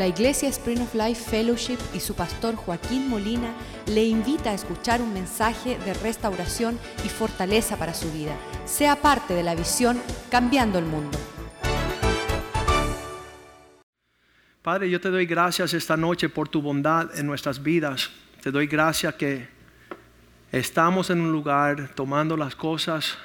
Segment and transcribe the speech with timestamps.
[0.00, 3.52] La Iglesia Spring of Life Fellowship y su pastor Joaquín Molina
[3.86, 8.34] le invita a escuchar un mensaje de restauración y fortaleza para su vida.
[8.64, 10.00] Sea parte de la visión
[10.30, 11.18] Cambiando el Mundo.
[14.62, 18.10] Padre, yo te doy gracias esta noche por tu bondad en nuestras vidas.
[18.42, 19.48] Te doy gracias que
[20.50, 23.18] estamos en un lugar tomando las cosas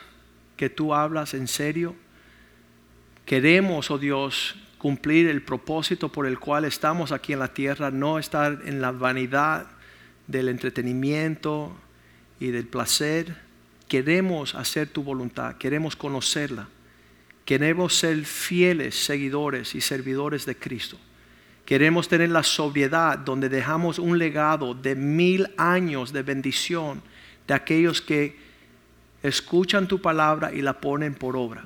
[0.58, 1.96] que tú hablas en serio.
[3.26, 8.20] Queremos, oh Dios, cumplir el propósito por el cual estamos aquí en la tierra, no
[8.20, 9.66] estar en la vanidad
[10.28, 11.76] del entretenimiento
[12.40, 13.36] y del placer.
[13.88, 16.68] Queremos hacer tu voluntad, queremos conocerla,
[17.46, 21.00] queremos ser fieles seguidores y servidores de Cristo.
[21.66, 27.02] Queremos tener la sobriedad donde dejamos un legado de mil años de bendición
[27.48, 28.38] de aquellos que
[29.24, 31.66] escuchan tu palabra y la ponen por obra.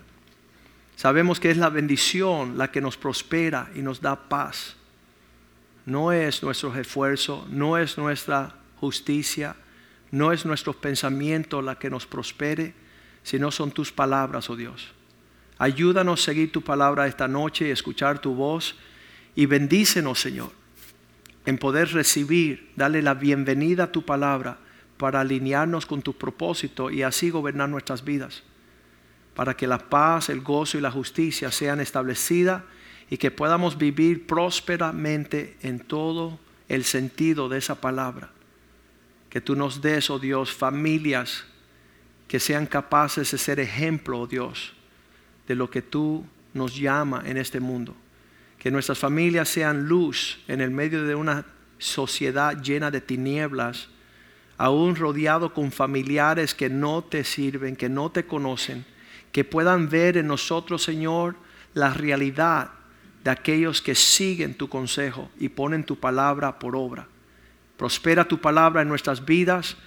[1.00, 4.76] Sabemos que es la bendición la que nos prospera y nos da paz.
[5.86, 9.56] No es nuestro esfuerzo, no es nuestra justicia,
[10.12, 12.74] no es nuestro pensamiento la que nos prospere,
[13.24, 14.90] sino son tus palabras, oh Dios.
[15.58, 18.76] Ayúdanos a seguir tu palabra esta noche y escuchar tu voz
[19.36, 20.52] y bendícenos, Señor,
[21.46, 24.58] en poder recibir, darle la bienvenida a tu palabra
[24.98, 28.44] para alinearnos con tu propósito y así gobernar nuestras vidas
[29.40, 32.62] para que la paz, el gozo y la justicia sean establecidas
[33.10, 36.38] y que podamos vivir prósperamente en todo
[36.68, 38.32] el sentido de esa palabra.
[39.30, 41.46] Que tú nos des, oh Dios, familias
[42.28, 44.74] que sean capaces de ser ejemplo, oh Dios,
[45.48, 47.96] de lo que tú nos llama en este mundo.
[48.58, 51.46] Que nuestras familias sean luz en el medio de una
[51.78, 53.88] sociedad llena de tinieblas,
[54.58, 58.99] aún rodeado con familiares que no te sirven, que no te conocen
[59.32, 61.36] que puedan ver en nosotros, Señor,
[61.74, 62.72] la realidad
[63.24, 67.08] de aquellos que siguen tu consejo y ponen tu palabra por obra.
[67.78, 69.78] Prospera tu palabra en nuestras vidas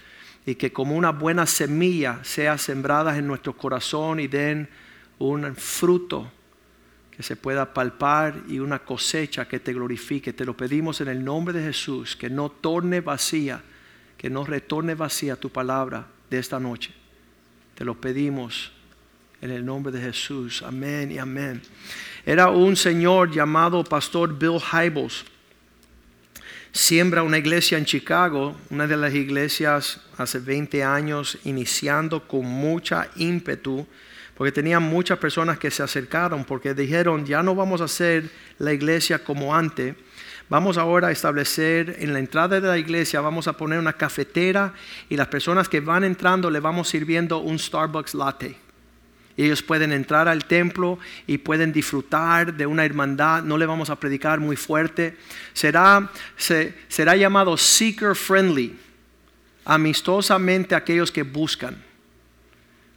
[0.46, 4.68] y que como una buena semilla sea sembrada en nuestro corazón y den
[5.18, 6.30] un fruto
[7.10, 10.32] que se pueda palpar y una cosecha que te glorifique.
[10.32, 13.62] Te lo pedimos en el nombre de Jesús, que no torne vacía,
[14.16, 16.92] que no retorne vacía tu palabra de esta noche.
[17.74, 18.72] Te lo pedimos
[19.42, 20.62] en el nombre de Jesús.
[20.62, 21.60] Amén y amén.
[22.24, 25.24] Era un señor llamado Pastor Bill Hybels.
[26.70, 33.08] Siembra una iglesia en Chicago, una de las iglesias hace 20 años, iniciando con mucha
[33.16, 33.86] ímpetu,
[34.36, 38.72] porque tenía muchas personas que se acercaron, porque dijeron, ya no vamos a hacer la
[38.72, 39.96] iglesia como antes,
[40.48, 44.72] vamos ahora a establecer en la entrada de la iglesia, vamos a poner una cafetera
[45.10, 48.71] y las personas que van entrando le vamos sirviendo un Starbucks latte.
[49.36, 53.42] Ellos pueden entrar al templo y pueden disfrutar de una hermandad.
[53.42, 55.16] No le vamos a predicar muy fuerte.
[55.54, 58.78] Será, será llamado seeker friendly,
[59.64, 61.76] amistosamente aquellos que buscan.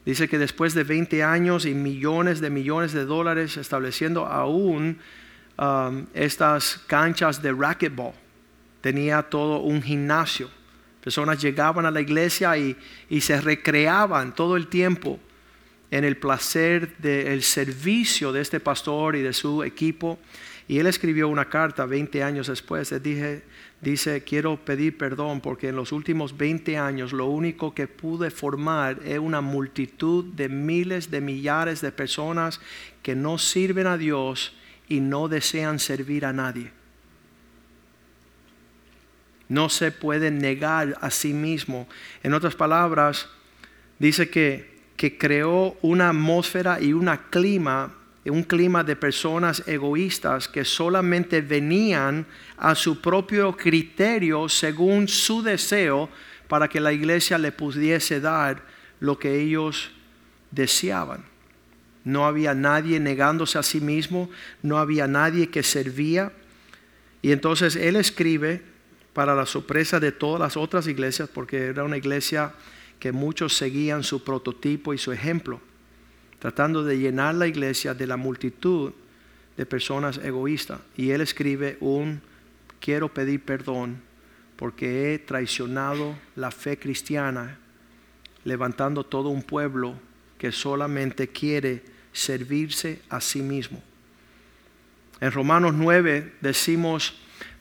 [0.06, 5.00] Dice que después de 20 años y millones de millones de dólares estableciendo aún
[5.58, 8.14] um, estas canchas de racquetball,
[8.82, 10.50] tenía todo un gimnasio.
[11.02, 12.78] Personas llegaban a la iglesia y,
[13.10, 15.20] y se recreaban todo el tiempo
[15.92, 20.20] en el placer del servicio de este pastor y de su equipo.
[20.68, 22.94] Y él escribió una carta 20 años después.
[23.04, 23.44] dije,
[23.82, 29.00] dice, quiero pedir perdón porque en los últimos 20 años lo único que pude formar
[29.06, 32.60] es una multitud de miles de millares de personas
[33.04, 34.56] que no sirven a Dios
[34.90, 36.72] y no desean servir a nadie.
[39.48, 41.88] No se puede negar a sí mismo.
[42.24, 43.30] En otras palabras,
[44.00, 47.94] dice que que creó una atmósfera y una clima,
[48.26, 52.26] un clima de personas egoístas que solamente venían
[52.58, 56.10] a su propio criterio según su deseo
[56.48, 58.64] para que la iglesia le pudiese dar
[59.00, 59.92] lo que ellos
[60.52, 61.24] deseaban.
[62.04, 64.30] No había nadie negándose a sí mismo,
[64.62, 66.32] no había nadie que servía.
[67.22, 68.62] Y entonces él escribe
[69.14, 72.54] para la sorpresa de todas las otras iglesias, porque era una iglesia
[73.00, 75.60] que muchos seguían su prototipo y su ejemplo,
[76.40, 78.94] tratando de llenar la iglesia de la multitud
[79.58, 80.80] de personas egoístas.
[80.98, 82.22] Y él escribe un,
[82.80, 84.02] quiero pedir perdón
[84.56, 87.58] porque he traicionado la fe cristiana,
[88.44, 89.96] levantando todo un pueblo
[90.38, 91.84] que solamente quiere
[92.14, 93.82] servirse a sí mismo.
[95.20, 97.16] En Romanos 9 decimos,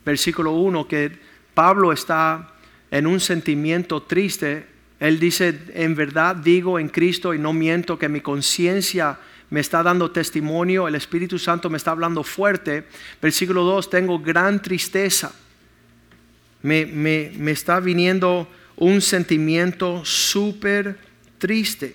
[0.04, 1.18] versículo 1, que
[1.54, 2.54] Pablo está
[2.90, 4.66] en un sentimiento triste
[5.08, 9.18] él dice, en verdad digo en Cristo y no miento que mi conciencia
[9.50, 12.86] me está dando testimonio, el Espíritu Santo me está hablando fuerte.
[13.20, 15.34] Versículo 2, tengo gran tristeza.
[16.62, 20.98] Me, me está viniendo un sentimiento súper
[21.38, 21.94] triste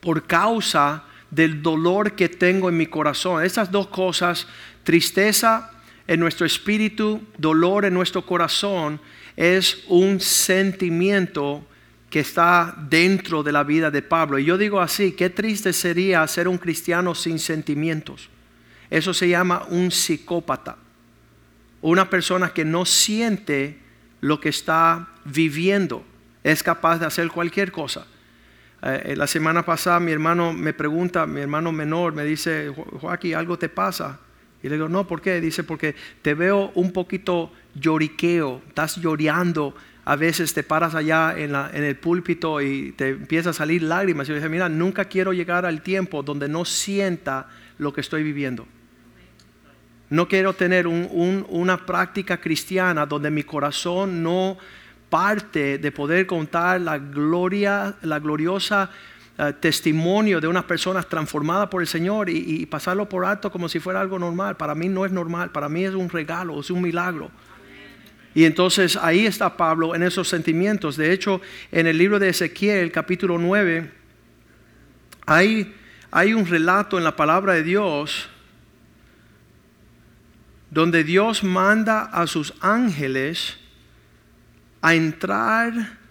[0.00, 3.42] por causa del dolor que tengo en mi corazón.
[3.42, 4.46] Esas dos cosas,
[4.82, 5.70] tristeza
[6.06, 9.00] en nuestro espíritu, dolor en nuestro corazón,
[9.36, 11.66] es un sentimiento
[12.10, 14.38] que está dentro de la vida de Pablo.
[14.38, 18.28] Y yo digo así, qué triste sería ser un cristiano sin sentimientos.
[18.90, 20.76] Eso se llama un psicópata.
[21.80, 23.78] Una persona que no siente
[24.20, 26.04] lo que está viviendo.
[26.44, 28.06] Es capaz de hacer cualquier cosa.
[28.82, 32.68] Eh, la semana pasada mi hermano me pregunta, mi hermano menor me dice,
[33.00, 34.18] Joaquín, ¿algo te pasa?
[34.62, 35.40] Y le digo, no, ¿por qué?
[35.40, 39.74] Dice, porque te veo un poquito lloriqueo, estás lloreando
[40.04, 44.26] a veces te paras allá en, el púlpito y te empieza a salir lágrimas.
[44.26, 47.48] Y yo dije, mira, nunca quiero llegar al tiempo donde no sienta
[47.78, 48.66] lo que estoy viviendo.
[50.10, 54.58] No quiero tener una práctica cristiana donde mi corazón no
[55.08, 58.90] parte de poder contar la gloria, la gloriosa
[59.38, 63.80] eh, testimonio de unas personas transformadas por el Señor y, pasarlo por alto como si
[63.80, 64.56] fuera algo normal.
[64.58, 67.30] Para mí no es normal, para mí es un regalo, es un milagro.
[68.34, 70.96] Y entonces ahí está Pablo en esos sentimientos.
[70.96, 71.40] De hecho,
[71.70, 73.90] en el libro de Ezequiel, capítulo 9,
[75.24, 75.74] hay,
[76.10, 78.28] hay un relato en la palabra de Dios
[80.70, 83.58] donde Dios manda a sus ángeles
[84.80, 86.01] a entrar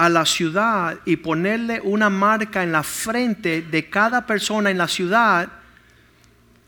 [0.00, 4.88] a la ciudad y ponerle una marca en la frente de cada persona en la
[4.88, 5.50] ciudad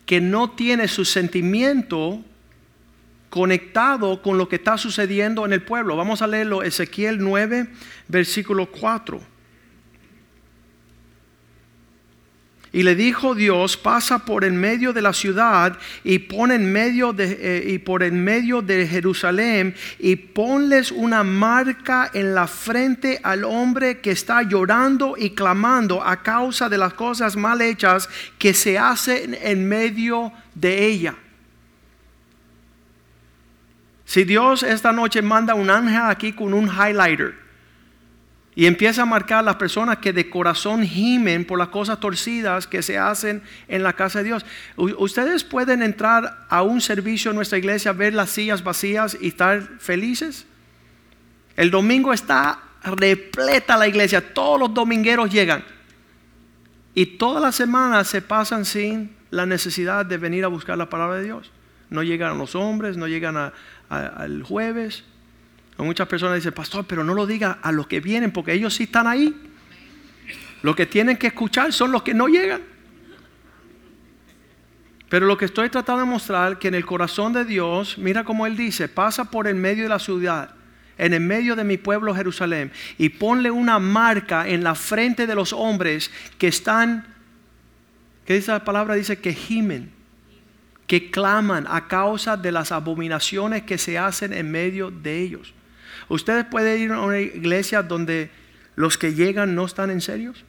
[0.05, 2.23] que no tiene su sentimiento
[3.31, 5.96] conectado con lo que está sucediendo en el pueblo.
[5.96, 7.69] Vamos a leerlo, Ezequiel 9,
[8.06, 9.31] versículo 4.
[12.74, 17.12] Y le dijo Dios, pasa por en medio de la ciudad y pon en medio
[17.12, 23.20] de, eh, y por en medio de Jerusalén y ponles una marca en la frente
[23.22, 28.08] al hombre que está llorando y clamando a causa de las cosas mal hechas
[28.38, 31.14] que se hacen en medio de ella.
[34.06, 37.42] Si Dios esta noche manda un ángel aquí con un highlighter
[38.54, 42.82] y empieza a marcar las personas que de corazón gimen por las cosas torcidas que
[42.82, 44.44] se hacen en la casa de Dios,
[44.76, 49.62] ustedes pueden entrar a un servicio en nuestra iglesia, ver las sillas vacías y estar
[49.78, 50.46] felices.
[51.56, 55.64] El domingo está repleta la iglesia, todos los domingueros llegan.
[56.94, 61.16] Y todas las semanas se pasan sin la necesidad de venir a buscar la palabra
[61.16, 61.50] de Dios.
[61.88, 63.52] No llegan los hombres, no llegan
[63.88, 65.05] al jueves.
[65.78, 68.84] Muchas personas dicen, pastor, pero no lo diga a los que vienen porque ellos sí
[68.84, 69.34] están ahí.
[70.62, 72.62] Lo que tienen que escuchar son los que no llegan.
[75.08, 78.46] Pero lo que estoy tratando de mostrar que en el corazón de Dios, mira como
[78.46, 80.54] Él dice, pasa por el medio de la ciudad,
[80.96, 85.34] en el medio de mi pueblo Jerusalén, y ponle una marca en la frente de
[85.34, 87.06] los hombres que están,
[88.24, 88.94] ¿qué dice la palabra?
[88.94, 89.92] Dice que gimen
[90.92, 95.54] que claman a causa de las abominaciones que se hacen en medio de ellos.
[96.08, 98.31] ¿Ustedes pueden ir a una iglesia donde
[98.76, 100.44] los que llegan no están en serios?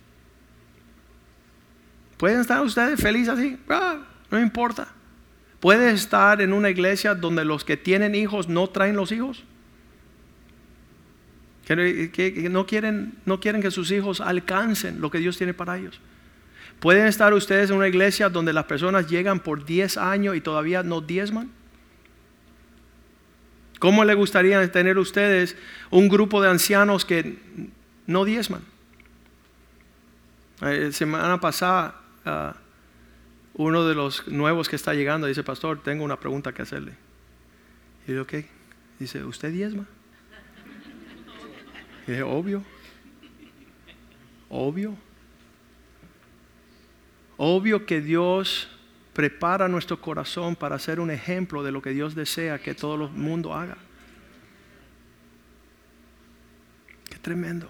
[2.17, 3.57] ¿Pueden estar ustedes felices así?
[3.69, 3.97] Ah,
[4.31, 4.88] no importa.
[5.59, 9.44] ¿Puede estar en una iglesia donde los que tienen hijos no traen los hijos?
[11.66, 15.99] Que, no, quieren, no quieren que sus hijos alcancen lo que Dios tiene para ellos.
[16.81, 20.83] ¿Pueden estar ustedes en una iglesia donde las personas llegan por 10 años y todavía
[20.83, 21.49] no diezman?
[23.83, 25.57] ¿Cómo le gustaría tener ustedes
[25.90, 27.35] un grupo de ancianos que
[28.07, 28.61] no diezman?
[30.61, 32.56] La eh, semana pasada, ah,
[33.56, 36.94] uno de los nuevos que está llegando dice, pastor, tengo una pregunta que hacerle.
[38.07, 38.47] Y yo, ¿qué?
[38.99, 39.85] Dice, ¿usted diezma?
[42.07, 42.63] Y dije, obvio.
[44.47, 44.95] Obvio.
[47.35, 48.69] Obvio que Dios
[49.13, 53.11] prepara nuestro corazón para ser un ejemplo de lo que Dios desea que todo el
[53.11, 53.77] mundo haga.
[57.09, 57.69] Qué tremendo.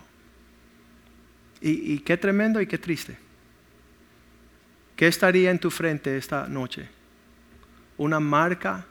[1.62, 3.18] Y, qué tremendo y qué triste.
[4.96, 6.90] ¿Qué estaría en tu frente esta noche?
[7.98, 8.86] Una marca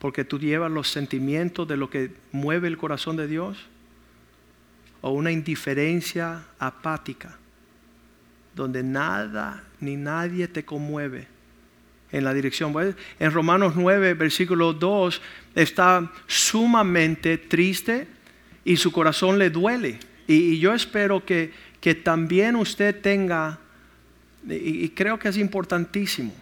[0.00, 3.66] porque tú llevas los sentimientos de lo que mueve el corazón de Dios
[5.00, 7.38] o una indiferencia apática
[8.56, 11.28] donde nada ni nadie te conmueve
[12.10, 12.74] en la dirección.
[13.20, 15.20] En Romanos 9, versículo 2,
[15.54, 18.08] está sumamente triste
[18.64, 20.00] y su corazón le duele.
[20.26, 23.58] Y, yo espero que, que también usted tenga,
[24.48, 26.34] y, y creo que es importantísimo,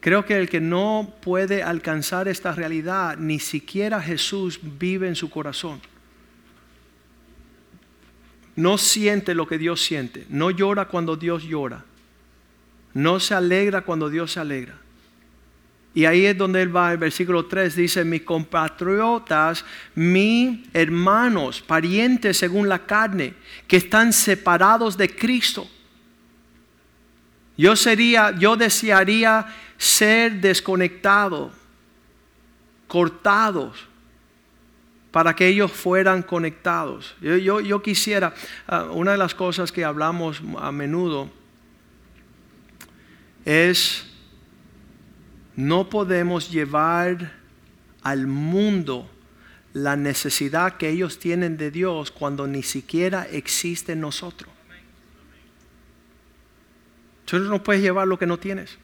[0.00, 5.30] creo que el que no puede alcanzar esta realidad, ni siquiera Jesús vive en su
[5.30, 5.80] corazón.
[8.56, 11.84] No siente lo que Dios siente, no llora cuando Dios llora,
[12.94, 14.74] no se alegra cuando Dios se alegra.
[15.94, 22.38] Y ahí es donde él va, el versículo 3 dice, mis compatriotas, mis hermanos, parientes
[22.38, 23.34] según la carne,
[23.66, 25.68] que están separados de Cristo.
[27.58, 31.52] Yo sería, yo desearía ser desconectado,
[32.88, 33.86] cortados,
[35.12, 37.14] para que ellos fueran conectados.
[37.20, 38.34] Yo, yo, quisiera,
[38.66, 41.30] ah, una de las cosas que hablamos a menudo
[43.44, 44.06] es
[45.54, 47.34] no podemos llevar
[48.02, 49.08] al mundo
[49.74, 54.50] la necesidad que ellos tienen de Dios cuando ni siquiera existe en nosotros.
[57.26, 58.78] Tú no puedes llevar lo que no tienes.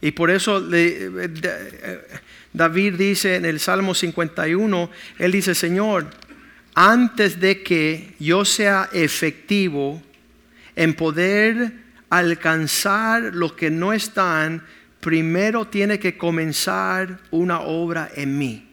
[0.00, 1.40] Y por eso eh,
[2.52, 6.06] David dice en el Salmo 51, él dice, Señor,
[6.74, 10.02] antes de que yo sea efectivo
[10.74, 11.72] en poder
[12.08, 14.64] alcanzar los que no están,
[15.00, 18.66] primero tiene que comenzar una obra en mí.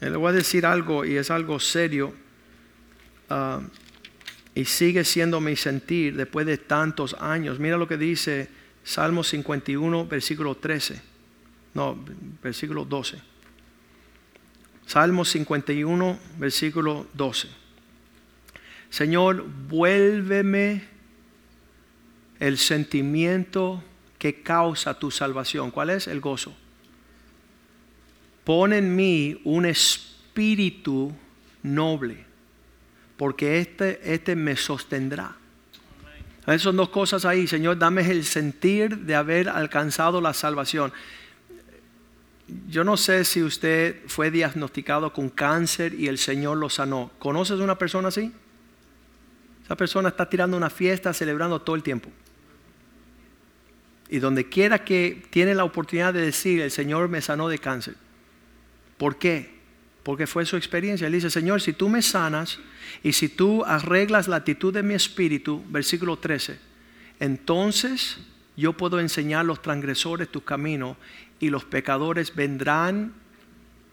[0.00, 2.12] Le voy a decir algo y es algo serio
[3.30, 3.60] ah,
[4.54, 7.58] y sigue siendo mi sentir después de tantos años.
[7.58, 8.48] Mira lo que dice
[8.82, 11.11] Salmo 51, versículo 13.
[11.74, 11.98] No,
[12.42, 13.18] versículo 12.
[14.86, 17.48] Salmo 51, versículo 12.
[18.90, 20.82] Señor, vuélveme
[22.38, 23.82] el sentimiento
[24.18, 25.70] que causa tu salvación.
[25.70, 26.06] ¿Cuál es?
[26.08, 26.54] El gozo.
[28.44, 31.12] Pon en mí un espíritu
[31.62, 32.24] noble,
[33.16, 35.36] porque este, este me sostendrá.
[36.58, 40.92] Son dos cosas ahí, Señor, dame el sentir de haber alcanzado la salvación.
[42.68, 47.10] Yo no sé si usted fue diagnosticado con cáncer y el Señor lo sanó.
[47.18, 48.32] ¿Conoces una persona así?
[49.64, 52.10] Esa persona está tirando una fiesta, celebrando todo el tiempo.
[54.08, 57.94] Y donde quiera que tiene la oportunidad de decir, el Señor me sanó de cáncer.
[58.98, 59.50] ¿Por qué?
[60.02, 61.06] Porque fue su experiencia.
[61.06, 62.58] Él dice, Señor, si tú me sanas
[63.02, 66.58] y si tú arreglas la actitud de mi espíritu, versículo 13,
[67.20, 68.18] entonces
[68.56, 70.96] yo puedo enseñar a los transgresores tu camino
[71.42, 73.12] y los pecadores vendrán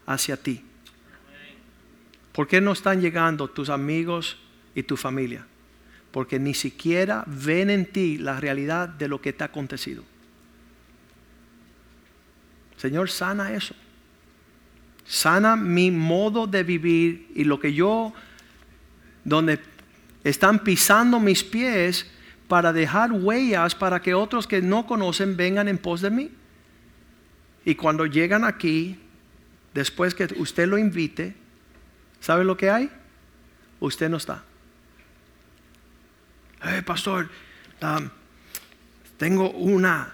[0.05, 0.63] hacia ti.
[2.31, 4.37] ¿Por qué no están llegando tus amigos
[4.73, 5.45] y tu familia?
[6.11, 10.03] porque ni siquiera ven en ti la realidad de lo que te ha acontecido.
[12.77, 13.75] Señor, sana eso.
[15.05, 18.13] Sana mi modo de vivir y lo que yo,
[19.23, 19.59] donde
[20.23, 22.09] están pisando mis pies
[22.47, 26.31] para dejar huellas para que otros que no conocen vengan en pos de mí.
[27.65, 28.99] Y cuando llegan aquí,
[29.73, 31.35] después que usted lo invite,
[32.19, 32.89] ¿sabe lo que hay?
[33.79, 34.43] Usted no está
[36.85, 37.29] pastor,
[39.17, 40.13] tengo una,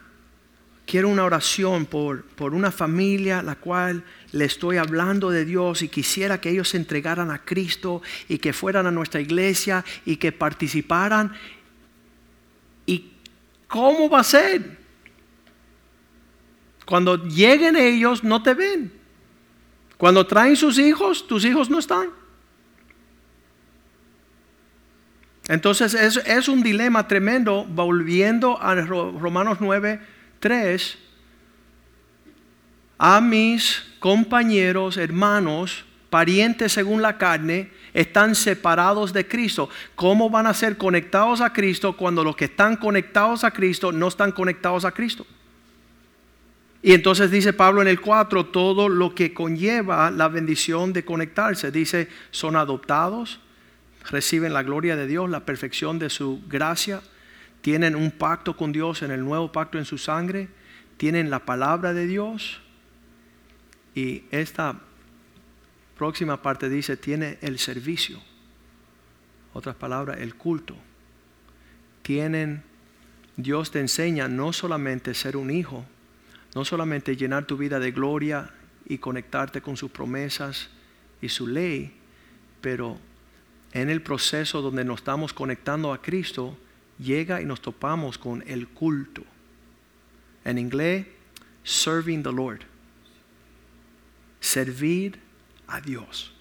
[0.86, 5.90] quiero una oración por, por una familia la cual le estoy hablando de Dios y
[5.90, 10.32] quisiera que ellos se entregaran a Cristo y que fueran a nuestra iglesia y que
[10.32, 11.34] participaran.
[12.86, 13.12] ¿Y
[13.68, 14.85] cómo va a ser?
[16.86, 18.92] Cuando lleguen ellos no te ven.
[19.98, 22.10] Cuando traen sus hijos, tus hijos no están.
[25.48, 30.00] Entonces es, un dilema tremendo, volviendo a Romanos 9,
[30.40, 30.98] 3,
[32.98, 39.70] a mis compañeros, hermanos, parientes según la carne, están separados de Cristo.
[39.94, 44.08] ¿Cómo van a ser conectados a Cristo cuando los que están conectados a Cristo no
[44.08, 45.28] están conectados a Cristo?
[46.86, 51.72] Y entonces dice Pablo en el 4 todo lo que conlleva la bendición de conectarse.
[51.72, 53.40] Dice, son adoptados,
[54.12, 57.02] reciben la gloria de Dios, la perfección de su gracia,
[57.62, 60.48] tienen un pacto con Dios en el nuevo pacto en su sangre,
[60.98, 62.62] tienen la palabra de Dios
[63.96, 64.80] y esta
[65.98, 68.20] próxima parte dice, tiene el servicio,
[69.54, 70.78] otras palabras, el culto.
[72.04, 72.62] Tienen,
[73.38, 75.84] Dios te enseña no solamente ser un hijo,
[76.56, 78.50] no solamente llenar tu vida de gloria
[78.88, 80.70] y conectarte con sus promesas
[81.22, 81.94] y su ley,
[82.62, 82.98] pero
[83.74, 86.58] en el proceso donde nos estamos conectando a Cristo,
[86.98, 89.24] llega y nos topamos con el culto.
[90.46, 91.06] En inglés,
[91.64, 92.62] serving the Lord.
[94.40, 95.20] Servir
[95.68, 96.32] a Dios.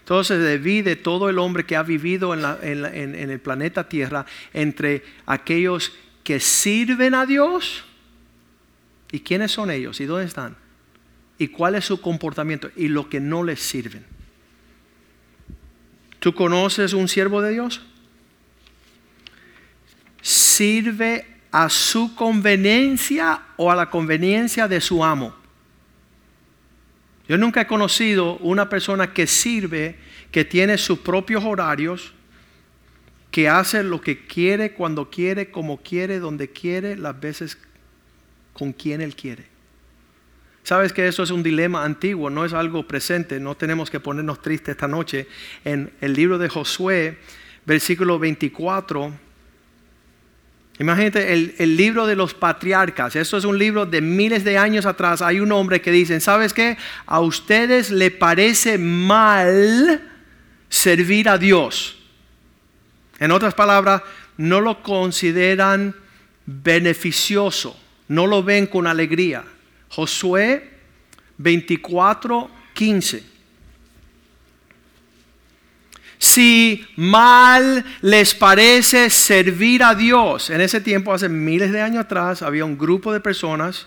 [0.00, 3.40] Entonces divide todo el hombre que ha vivido en, la- en la- en- en el
[3.40, 4.24] planeta Tierra
[4.54, 7.84] entre aquellos que sirven a Dios
[9.12, 10.56] y quiénes son ellos y dónde están
[11.38, 14.04] y cuál es su comportamiento y lo que no les sirven.
[16.18, 17.82] ¿Tú conoces un siervo de Dios?
[20.22, 25.34] ¿Sirve a su conveniencia o a la conveniencia de su amo?
[27.28, 29.98] Yo nunca he conocido una persona que sirve,
[30.30, 32.14] que tiene sus propios horarios,
[33.30, 37.58] que hace lo que quiere, cuando quiere, como quiere, donde quiere, las veces
[38.56, 39.44] con quien él quiere.
[40.62, 44.40] Sabes que eso es un dilema antiguo, no es algo presente, no tenemos que ponernos
[44.40, 45.28] tristes esta noche.
[45.64, 47.18] En el libro de Josué,
[47.66, 49.26] versículo 24,
[50.78, 53.16] Imagínate el, el libro de los patriarcas.
[53.16, 55.22] Esto es un libro de miles de años atrás.
[55.22, 56.76] Hay un hombre que dice, ¿sabes qué?
[57.06, 60.02] A ustedes le parece mal
[60.68, 61.96] servir a Dios.
[63.18, 64.02] En otras palabras,
[64.36, 65.94] no lo consideran
[66.44, 69.44] beneficioso, no lo ven con alegría.
[69.88, 70.70] Josué
[71.38, 73.36] 24, 15.
[76.18, 82.42] Si mal les parece servir a Dios, en ese tiempo, hace miles de años atrás,
[82.42, 83.86] había un grupo de personas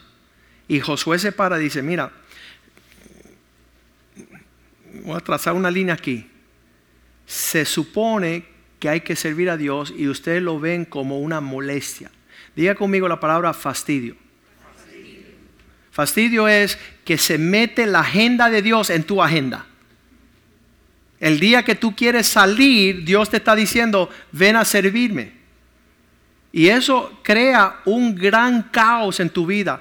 [0.67, 2.11] y Josué se para y dice, mira,
[5.03, 6.29] voy a trazar una línea aquí.
[7.25, 8.45] Se supone
[8.79, 12.11] que hay que servir a Dios y ustedes lo ven como una molestia.
[12.59, 14.17] Diga conmigo la palabra fastidio.
[15.91, 19.65] Fastidio es que se mete la agenda de Dios en tu agenda.
[21.21, 25.31] El día que tú quieres salir, Dios te está diciendo, ven a servirme.
[26.51, 29.79] Y eso crea un gran caos en tu vida.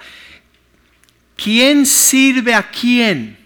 [1.35, 3.39] ¿Quién sirve a quién?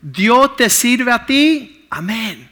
[0.00, 1.84] ¿Dios te sirve a ti?
[1.90, 2.48] Amén.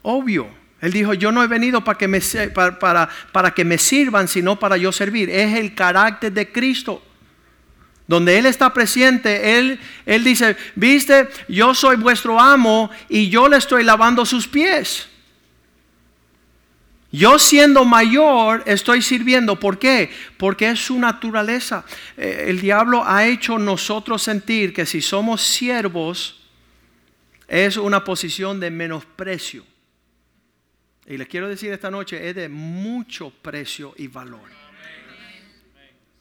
[0.00, 0.57] Obvio.
[0.80, 5.28] Él dijo, yo no he venido para que me, sirvan, sino para yo servir.
[5.28, 7.02] Es el carácter de Cristo.
[8.06, 13.56] Donde Él está presente, Él, Él dice, viste, yo soy vuestro amo y yo le
[13.56, 15.08] estoy lavando sus pies.
[17.10, 19.58] Yo siendo mayor estoy sirviendo.
[19.58, 20.10] ¿Por qué?
[20.36, 21.84] Porque es su naturaleza.
[22.16, 26.38] Eh, el diablo ha hecho nosotros sentir que si somos siervos
[27.48, 29.64] es una posición de menosprecio.
[31.08, 34.50] Y les quiero decir esta noche, es de mucho precio y valor.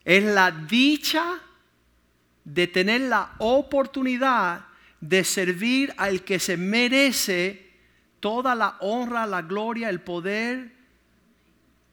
[0.06, 1.42] Es la dicha
[2.46, 4.66] de tener la oportunidad
[5.02, 7.70] de servir al que se merece
[8.22, 10.72] toda la honra, la gloria, el poder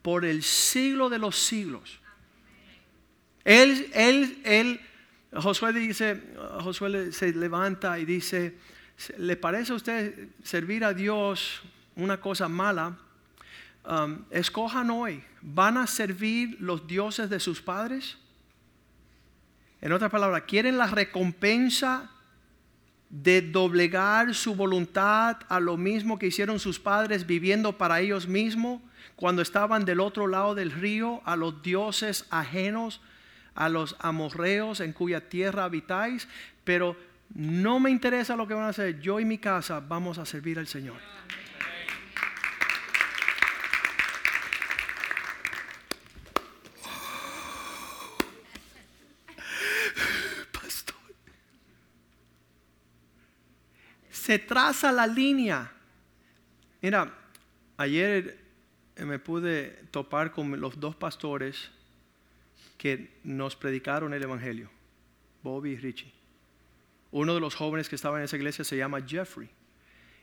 [0.01, 1.99] por el siglo de los siglos.
[3.43, 4.81] Él, él, él,
[5.33, 6.23] Josué dice,
[6.61, 8.55] Josué se levanta y dice,
[9.19, 11.61] ¿le parece a usted servir a Dios
[11.97, 12.97] una cosa mala?
[13.87, 18.17] Um, escojan hoy, ¿van a servir los dioses de sus padres?
[19.83, 22.11] En otras palabras, ¿quieren la recompensa
[23.11, 28.81] de doblegar su voluntad a lo mismo que hicieron sus padres viviendo para ellos mismos
[29.15, 33.03] cuando estaban del otro lado del río a los dioses ajenos,
[33.55, 36.27] a los amorreos en cuya tierra habitáis?
[36.65, 36.97] Pero
[37.35, 40.59] no me interesa lo que van a hacer, yo y mi casa vamos a servir
[40.59, 40.97] al Señor.
[54.25, 55.71] Se traza la línea.
[56.81, 57.13] Mira,
[57.77, 58.39] ayer
[58.97, 61.69] eh, me pude topar con los dos pastores
[62.79, 64.71] que nos predicaron el Evangelio,
[65.43, 66.11] Bobby y Richie.
[67.11, 69.51] Uno de los jóvenes que estaba en esa iglesia se llama Jeffrey.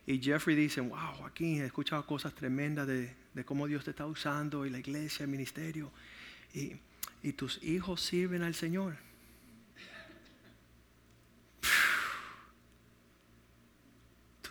[0.07, 3.13] Y Jeffrey dice, wow, Joaquín, he escuchado cosas tremendas de,
[3.45, 5.91] cómo Dios te está usando y la iglesia, el ministerio.
[7.21, 9.10] Y tus hijos sirven al Señor.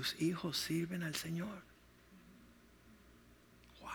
[0.01, 1.63] Tus hijos sirven al Señor.
[3.83, 3.91] Wow.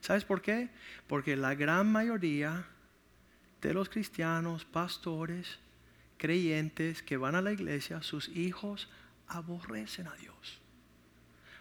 [0.00, 0.68] ¿Sabes por qué?
[1.08, 2.64] Porque la gran mayoría
[3.60, 5.58] de los cristianos, pastores,
[6.16, 8.88] creyentes que van a la iglesia, sus hijos
[9.26, 10.60] aborrecen a Dios.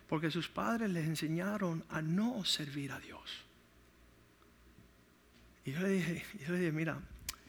[0.07, 3.43] Porque sus padres les enseñaron a no servir a Dios.
[5.65, 6.99] Y yo le dije, yo le dije, mira,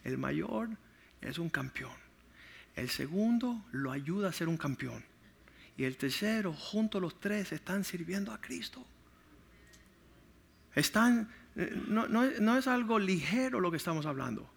[0.03, 0.71] el mayor
[1.21, 1.93] es un campeón.
[2.75, 5.12] El segundo lo ayuda a ser un campeón.
[5.77, 8.85] Y el tercero, juntos los tres, están sirviendo a Cristo.
[10.75, 14.51] Están, eh, no, es algo ligero lo que estamos hablando.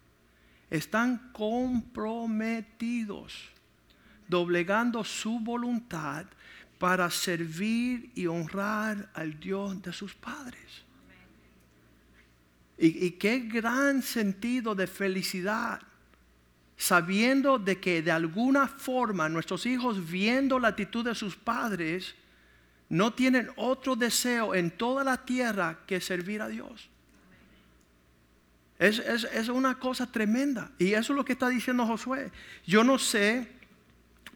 [0.70, 3.50] Están comprometidos,
[4.28, 6.24] doblegando su voluntad
[6.78, 10.84] para servir y honrar al Dios de sus padres.
[12.78, 15.80] Y, qué gran sentido de felicidad,
[16.76, 22.14] sabiendo de que de alguna forma nuestros hijos, viendo la actitud de sus padres,
[22.88, 26.88] no tienen otro deseo en toda la tierra que servir a Dios.
[28.78, 30.70] Es, es, una cosa tremenda.
[30.78, 32.30] Y eso es lo que está diciendo Josué.
[32.66, 33.48] Yo no sé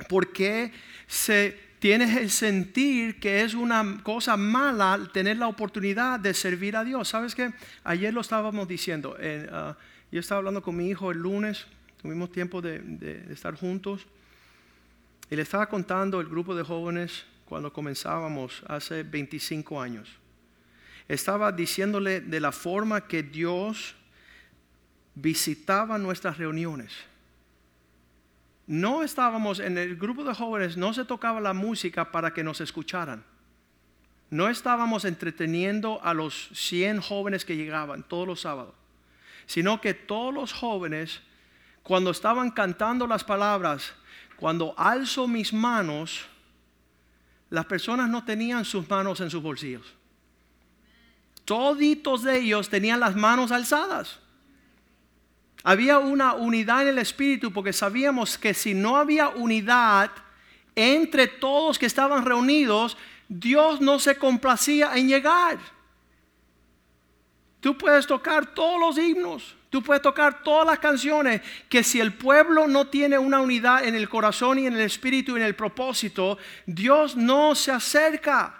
[0.09, 0.73] por qué
[1.07, 6.85] se tiene el sentir que es una cosa mala tener la oportunidad de servir a
[6.85, 7.09] Dios.
[7.09, 7.53] ¿Sabes qué?
[7.85, 9.17] Ayer lo estábamos diciendo.
[9.19, 9.75] Uh,
[10.11, 11.67] yo estaba hablando con mi hijo el lunes.
[12.01, 14.07] Tuvimos tiempo de, de estar juntos.
[15.31, 20.09] Y le estaba contando el grupo de jóvenes cuando comenzábamos hace 25 años.
[21.09, 23.97] Estaba diciéndole de la forma que Dios
[25.15, 26.93] visitaba nuestras reuniones.
[28.67, 32.61] No estábamos en el grupo de jóvenes, no se tocaba la música para que nos
[32.61, 33.25] escucharan.
[34.31, 38.75] No estábamos entreteniendo a los 100 jóvenes que llegaban todos los sábados,
[39.47, 41.21] sino que todos los jóvenes,
[41.83, 43.93] cuando estaban cantando las palabras,
[44.37, 46.27] cuando alzo mis manos,
[47.51, 49.95] las personas no tenían sus manos en sus bolsillos.
[51.45, 54.19] Toditos de ellos tenían las manos alzadas.
[55.63, 60.11] Había una unidad en el espíritu porque sabíamos que si no había unidad
[60.75, 62.97] entre todos que estaban reunidos,
[63.29, 65.59] Dios no se complacía en llegar.
[67.61, 72.15] Tú puedes tocar todos los himnos, tú puedes tocar todas las canciones, que si el
[72.15, 75.55] pueblo no tiene una unidad en el corazón y en el espíritu y en el
[75.55, 78.55] propósito, Dios no se acerca.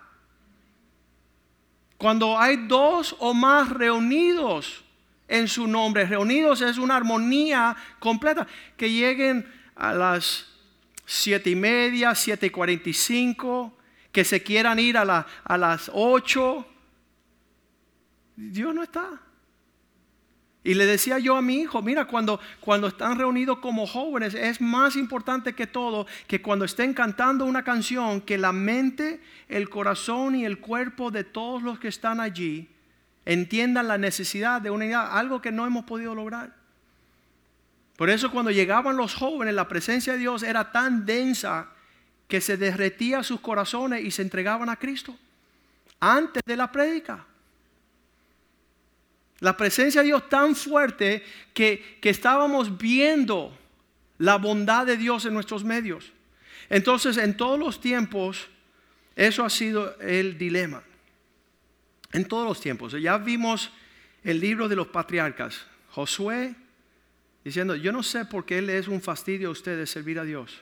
[1.97, 4.85] Cuando hay dos o más reunidos,
[5.31, 6.05] en su nombre.
[6.05, 8.47] Reunidos es una armonía completa.
[8.77, 10.47] Que lleguen a las
[11.07, 13.79] siete y media, siete y cuarenta y cinco,
[14.13, 16.67] que se quieran ir a, a las ocho.
[18.49, 19.21] Dios no está.
[20.63, 24.61] Y le decía yo a mi hijo, mira, cuando, cuando están reunidos como jóvenes, es
[24.61, 30.35] más importante que todo que cuando estén cantando una canción, que la mente, el corazón
[30.35, 32.69] y el cuerpo de todos los que están allí
[33.25, 36.55] entiendan la necesidad de unidad, algo que no hemos podido lograr.
[37.97, 41.69] Por eso cuando llegaban los jóvenes, la presencia de Dios era tan densa
[42.29, 45.17] que se derretía sus corazones y se entregaban a Cristo
[46.01, 47.27] antes de la prédica.
[49.41, 51.25] La presencia de Dios tan fuerte
[51.55, 53.57] que, que estábamos viendo
[54.19, 56.13] la bondad de Dios en nuestros medios.
[56.69, 58.49] Entonces, en todos los tiempos,
[59.17, 60.83] eso ha sido el dilema
[62.13, 62.93] en todos los tiempos.
[63.01, 63.71] Ya vimos
[64.23, 65.67] el libro de los patriarcas.
[65.91, 66.55] Josué
[67.45, 70.61] diciendo, yo no sé por qué él es un fastidio a ustedes servir a Dios,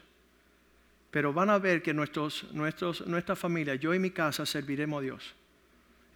[1.10, 5.34] pero van a ver que nuestra familia, yo y mi casa, serviremos a Dios.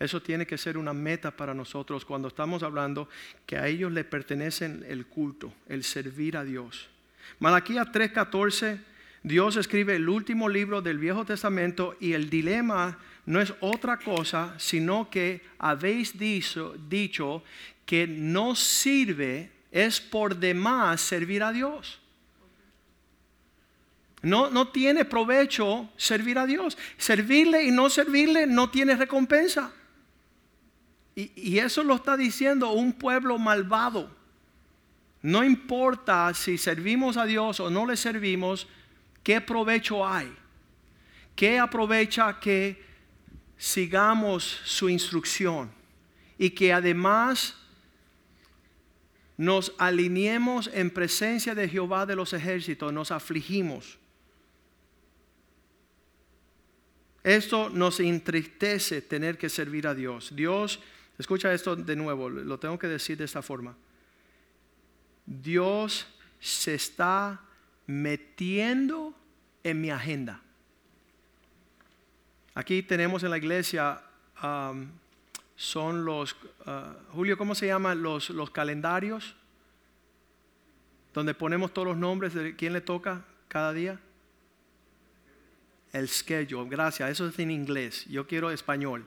[0.03, 3.09] Eso tiene que ser una meta para nosotros cuando estamos hablando
[3.47, 6.89] que a ellos le pertenecen el culto, el servir a Dios.
[7.39, 8.81] Malaquía 3:14,
[9.23, 14.57] Dios escribe el último libro del Viejo Testamento y el dilema no es otra cosa
[14.59, 17.45] sino que habéis dicho, dicho
[17.87, 22.01] que no sirve, es por demás servir a Dios.
[24.23, 26.77] No, no tiene provecho servir a Dios.
[26.97, 29.73] Servirle y no servirle no tiene recompensa.
[31.15, 34.11] Y, eso lo está diciendo un pueblo malvado.
[35.21, 38.67] No importa si servimos a Dios o no le servimos,
[39.23, 40.33] ¿qué provecho hay?
[41.37, 42.83] ¿Qué aprovecha que
[43.57, 45.71] sigamos su instrucción
[46.39, 47.55] y que además
[49.37, 53.99] nos alineemos en presencia de Jehová de los ejércitos, nos afligimos.
[57.23, 60.35] Esto nos entristece tener que servir a Dios.
[60.35, 60.81] Dios,
[61.23, 63.75] escucha esto de nuevo, lo tengo que decir de esta forma.
[65.25, 66.07] Dios
[66.41, 67.41] se está
[67.87, 69.15] metiendo
[69.63, 70.43] en mi agenda.
[72.55, 74.03] Aquí tenemos en la iglesia,
[75.57, 76.33] son los,
[76.67, 79.35] uh, Julio, ¿cómo se llaman los, los calendarios?
[81.15, 84.01] Donde ponemos todos los nombres de quién le toca cada día.
[85.93, 89.07] El schedule, gracias, eso es en inglés, yo quiero español.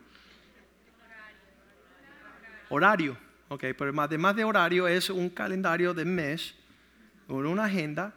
[2.69, 3.17] Horario,
[3.49, 6.55] ok, pero además de horario es un calendario de mes,
[7.27, 8.13] una agenda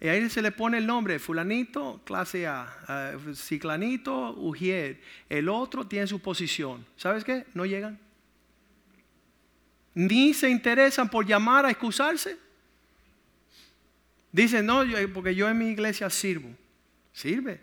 [0.00, 5.00] y ahí se le pone el nombre, fulanito, clase A, ciclanito, ujier.
[5.28, 6.84] El otro tiene su posición.
[6.96, 7.46] ¿Sabes qué?
[7.54, 7.98] No llegan.
[9.94, 12.36] Ni se interesan por llamar a excusarse.
[14.30, 14.82] Dicen, no,
[15.14, 16.50] porque yo en mi iglesia sirvo.
[17.14, 17.60] Sirve.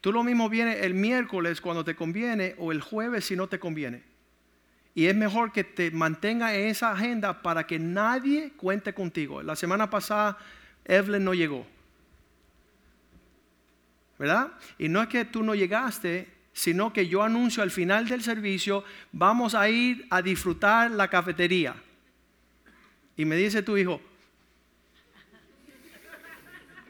[0.00, 3.60] Tú lo mismo viene el miércoles cuando te conviene o el jueves si no te
[3.60, 4.02] conviene.
[4.98, 9.44] Y es mejor que te mantenga en esa agenda para que nadie cuente contigo.
[9.44, 10.36] La semana pasada
[10.84, 11.64] Evelyn no llegó.
[14.18, 14.50] ¿Verdad?
[14.76, 18.82] Y no es que tú no llegaste, sino que yo anuncio al final del servicio,
[19.12, 21.76] vamos a ir a disfrutar la cafetería.
[23.16, 24.00] Y me dice tu hijo,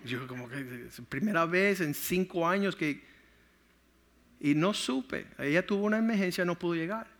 [0.06, 3.06] yo como que es primera vez en cinco años que...
[4.40, 7.17] Y no supe, ella tuvo una emergencia, no pudo llegar.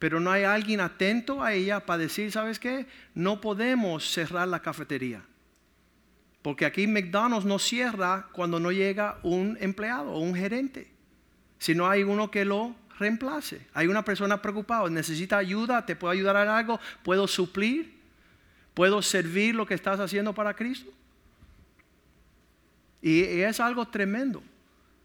[0.00, 2.86] Pero no hay alguien atento a ella para decir, ¿sabes qué?
[3.14, 5.22] No podemos cerrar la cafetería.
[6.40, 10.90] Porque aquí McDonald's no cierra cuando no llega un empleado o un gerente.
[11.58, 13.66] Si no hay uno que lo reemplace.
[13.74, 18.00] Hay una persona preocupada, necesita ayuda, te puedo ayudar en algo, puedo suplir,
[18.72, 20.90] puedo servir lo que estás haciendo para Cristo.
[23.02, 24.42] Y es algo tremendo.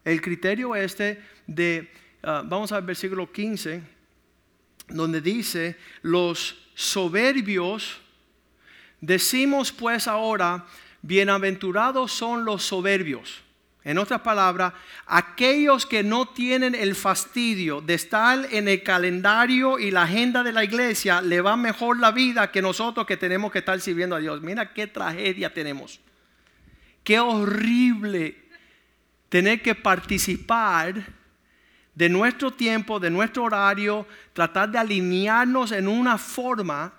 [0.06, 3.95] El criterio este de, ah, vamos al versículo 15,
[4.88, 8.00] donde dice, los soberbios,
[9.00, 10.66] decimos pues ahora,
[11.02, 13.42] bienaventurados son los soberbios.
[13.84, 14.72] En otras palabras,
[15.06, 20.52] aquellos que no tienen el fastidio de estar en el calendario y la agenda de
[20.52, 24.18] la iglesia, le va mejor la vida que nosotros que tenemos que estar sirviendo a
[24.18, 24.42] Dios.
[24.42, 26.00] Mira qué tragedia tenemos.
[27.04, 28.36] Qué horrible
[29.28, 31.06] tener que participar
[31.96, 36.92] de nuestro tiempo, de nuestro horario, tratar de alinearnos en una forma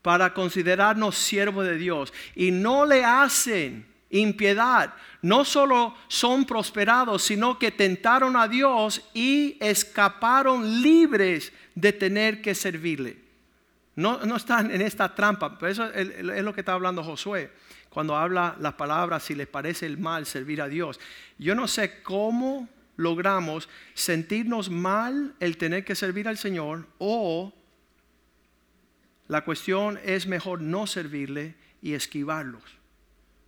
[0.00, 2.12] para considerarnos siervos de Dios.
[2.34, 4.94] Y no le hacen impiedad.
[5.20, 12.54] No solo son prosperados, sino que tentaron a Dios y escaparon libres de tener que
[12.54, 13.18] servirle.
[13.94, 15.58] No, no están en esta trampa.
[15.58, 17.52] Pero eso es, lo que está hablando Josué
[17.90, 20.98] cuando habla las palabras si les parece el mal servir a Dios.
[21.36, 27.54] Yo no sé cómo logramos sentirnos mal el tener que servir al Señor o
[29.28, 32.62] la cuestión es mejor no servirle y esquivarlos.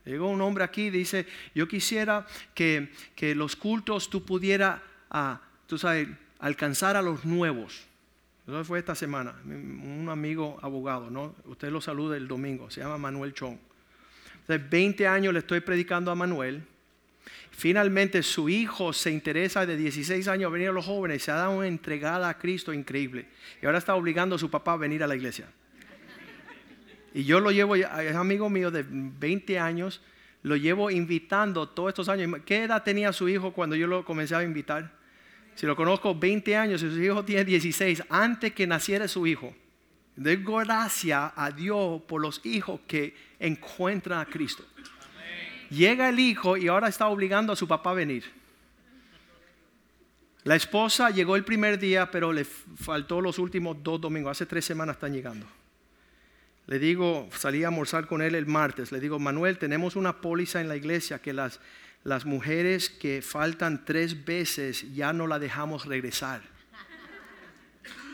[0.05, 2.91] Llegó un hombre aquí dice, yo quisiera que,
[3.35, 6.09] los cultos tú pudieras, ah, tú sabes,
[6.39, 7.83] alcanzar a los nuevos.
[8.47, 11.35] Eso fue esta semana, un amigo abogado, ¿no?
[11.45, 13.59] Usted lo saluda el domingo, se llama Manuel Chong.
[14.49, 16.63] 20 años le estoy predicando a Manuel.
[17.51, 21.35] Finalmente su hijo se interesa de 16 años a venir a los jóvenes, se ha
[21.35, 23.27] dado una entregada a Cristo increíble.
[23.63, 25.47] Y ahora está obligando a su papá a venir a la iglesia.
[27.13, 30.01] Y yo lo llevo, es amigo mío de 20 años,
[30.43, 32.41] lo llevo invitando todos estos años.
[32.47, 34.93] ¿Qué edad tenía su hijo cuando yo lo comencé a invitar?
[35.55, 39.55] Si lo conozco 20 años y su hijo tiene 16, antes que naciera su hijo.
[40.17, 44.65] De gracia a Dios por los hijos que encuentran a Cristo.
[45.71, 48.25] Llega el hijo y ahora está obligando a su papá a venir.
[50.45, 54.33] La esposa llegó el primer día, pero le faltó los últimos dos domingos.
[54.33, 55.47] Hace tres semanas están llegando.
[56.67, 58.91] Le digo, salí a almorzar con él el martes.
[58.91, 61.61] Le digo, Manuel, tenemos una póliza en la iglesia que las,
[62.05, 66.43] las mujeres que faltan tres veces ya no la dejamos regresar.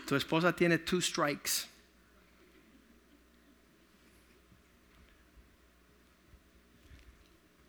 [0.07, 1.69] Tu esposa tiene two strikes.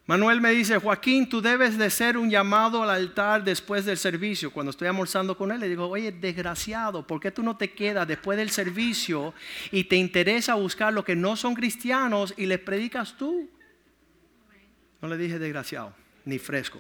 [0.08, 4.52] Manuel me dice, Joaquín, tú debes de ser un llamado al altar después del servicio.
[4.52, 8.08] Cuando estoy almorzando con él, le digo, oye, desgraciado, ¿por qué tú no te quedas
[8.08, 9.34] después del servicio
[9.70, 13.50] y te interesa buscar lo que no son cristianos y les predicas tú?
[15.02, 15.94] No le dije desgraciado,
[16.24, 16.80] ni fresco.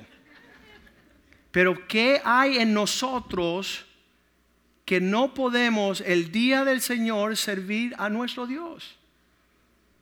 [1.51, 3.85] Pero ¿qué hay en nosotros
[4.85, 8.95] que no podemos el día del Señor servir a nuestro Dios?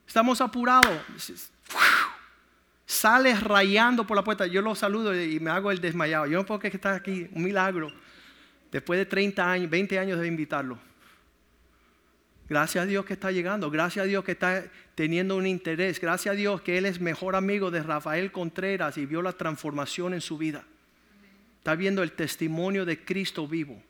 [0.06, 0.96] Estamos apurados
[2.86, 4.46] sale rayando por la puerta.
[4.46, 6.26] Yo lo saludo y me hago el desmayado.
[6.26, 7.92] Yo no puedo que está aquí, un milagro.
[8.70, 10.78] Después de 30 años, 20 años de invitarlo.
[12.48, 13.70] Gracias a Dios que está llegando.
[13.70, 16.00] Gracias a Dios que está teniendo un interés.
[16.00, 20.14] Gracias a Dios que Él es mejor amigo de Rafael Contreras y vio la transformación
[20.14, 20.64] en su vida.
[21.58, 23.82] Está viendo el testimonio de Cristo vivo.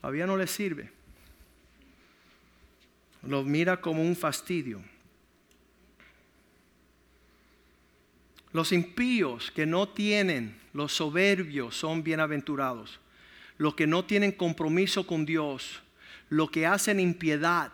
[0.00, 0.92] Todavía no le sirve.
[3.22, 4.80] Lo mira como un fastidio.
[8.52, 13.00] Los impíos que no tienen, los soberbios son bienaventurados.
[13.56, 15.82] Los que no tienen compromiso con Dios,
[16.28, 17.72] los que hacen impiedad,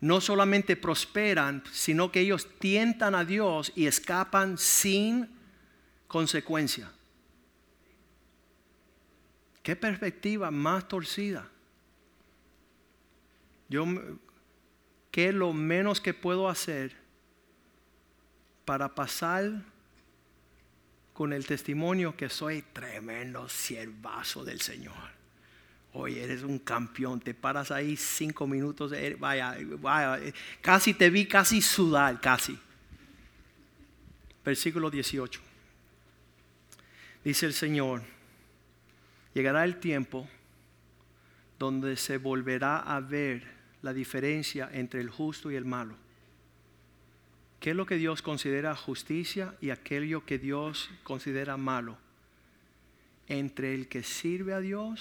[0.00, 5.28] no solamente prosperan, sino que ellos tientan a Dios y escapan sin
[6.08, 6.90] consecuencia.
[9.62, 11.48] Qué perspectiva más torcida.
[13.68, 13.86] Yo,
[15.10, 16.94] ¿qué es lo menos que puedo hacer
[18.64, 19.62] para pasar
[21.14, 25.14] con el testimonio que soy tremendo siervazo del Señor.
[25.92, 30.20] Oye, eres un campeón, te paras ahí cinco minutos, eh, vaya, vaya,
[30.60, 32.58] casi te vi casi sudar, casi.
[34.44, 35.40] Versículo 18.
[37.22, 38.02] Dice el Señor,
[39.32, 40.28] llegará el tiempo
[41.60, 43.44] donde se volverá a ver
[43.82, 46.03] la diferencia entre el justo y el malo.
[47.64, 51.96] ¿Qué es lo que Dios considera justicia y aquello que Dios considera malo?
[53.26, 55.00] Entre el que sirve a Dios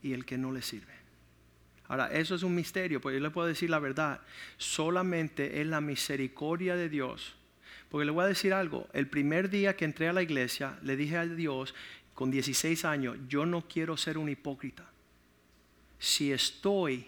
[0.00, 0.92] y el que no le sirve.
[1.88, 4.20] Ahora, eso es un misterio, porque yo le puedo decir la verdad.
[4.58, 7.34] Solamente es la misericordia de Dios.
[7.88, 8.88] Porque le voy a decir algo.
[8.92, 11.74] El primer día que entré a la iglesia, le dije a Dios,
[12.14, 14.88] con 16 años, yo no quiero ser un hipócrita.
[15.98, 17.06] Si estoy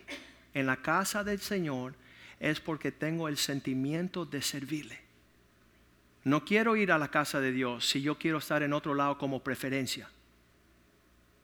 [0.53, 1.95] en la casa del Señor
[2.43, 4.99] es porque tengo el sentimiento de servirle.
[6.25, 9.17] No quiero ir a la casa de Dios si yo quiero estar en otro lado
[9.17, 10.11] como preferencia.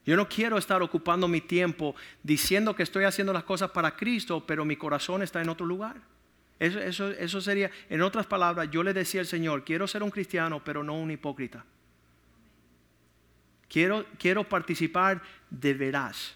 [0.05, 4.43] Yo no quiero estar ocupando mi tiempo diciendo que estoy haciendo las cosas para Cristo,
[4.45, 5.95] pero mi corazón está en otro lugar.
[6.59, 10.11] Eso, eso, eso sería, en otras palabras, yo le decía al Señor, quiero ser un
[10.11, 11.63] cristiano, pero no un hipócrita.
[13.69, 16.35] Quiero, quiero participar de veraz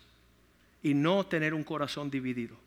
[0.81, 2.62] y no tener un corazón dividido.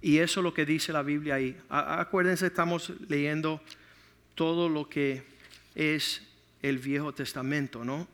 [0.00, 1.56] Y eso es lo que dice la Biblia ahí.
[1.68, 3.60] Acuérdense, estamos leyendo
[4.34, 5.24] todo lo que
[5.74, 6.22] es
[6.62, 8.06] el Viejo Testamento, ¿no?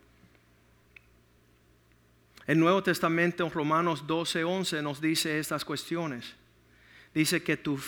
[2.47, 6.35] El Nuevo Testamento, en Romanos 12, 11, nos dice estas cuestiones.
[7.15, 7.81] Dice que tu,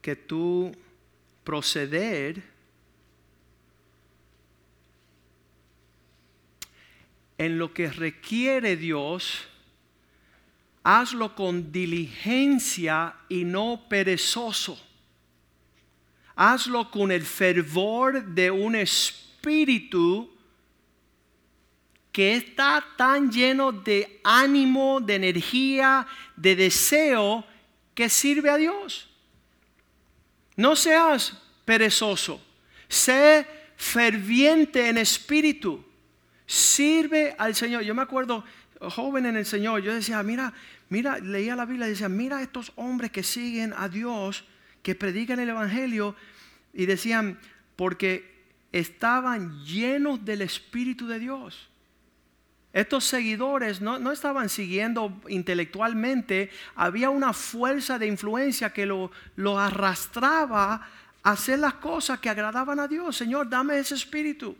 [0.00, 0.16] que
[1.42, 2.42] proceder
[7.38, 9.48] en lo que requiere Dios,
[10.88, 14.80] hazlo con diligencia y no perezoso.
[16.36, 20.30] Hazlo con el fervor de un espíritu
[22.12, 27.44] que está tan lleno de ánimo, de energía, de deseo,
[27.92, 29.08] que sirve a Dios.
[30.54, 32.40] No seas perezoso,
[32.88, 33.44] sé
[33.76, 35.84] ferviente en espíritu,
[36.46, 37.82] sirve al Señor.
[37.82, 38.44] Yo me acuerdo,
[38.80, 40.52] joven en el Señor, yo decía, mira,
[40.88, 44.44] mira, leía la Biblia y decía, mira estos hombres que siguen a Dios,
[44.82, 46.14] que predican el Evangelio,
[46.72, 47.38] y decían,
[47.76, 48.36] porque
[48.72, 51.68] estaban llenos del Espíritu de Dios.
[52.72, 60.86] Estos seguidores no, estaban siguiendo intelectualmente, había una fuerza de influencia que lo, lo arrastraba
[61.22, 63.16] a hacer las cosas que agradaban a Dios.
[63.16, 64.54] Señor, dame ese espíritu.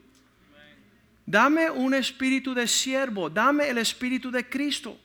[1.26, 4.98] Dame un espíritu de siervo, dame el espíritu de Cristo.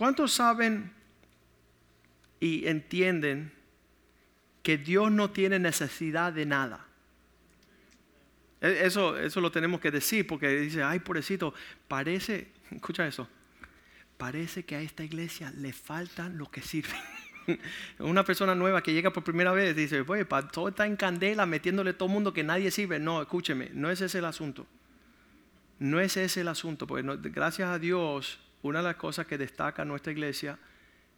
[0.00, 0.90] ¿Cuántos saben
[2.40, 3.52] y entienden
[4.62, 6.86] que Dios no tiene necesidad de nada?
[8.62, 11.52] E, eso, eso lo tenemos que decir porque dice, ay, pobrecito,
[11.86, 13.28] parece, escucha eso,
[14.16, 16.96] parece que a esta iglesia le faltan los que sirven.
[17.98, 21.92] Una persona nueva que llega por primera vez dice, oye, todo está en candela metiéndole
[21.92, 22.98] todo el mundo que nadie sirve.
[22.98, 24.66] No, escúcheme, no es ese el asunto.
[25.78, 29.84] No es ese el asunto, porque gracias a Dios, una de las cosas que destaca
[29.84, 30.58] nuestra iglesia,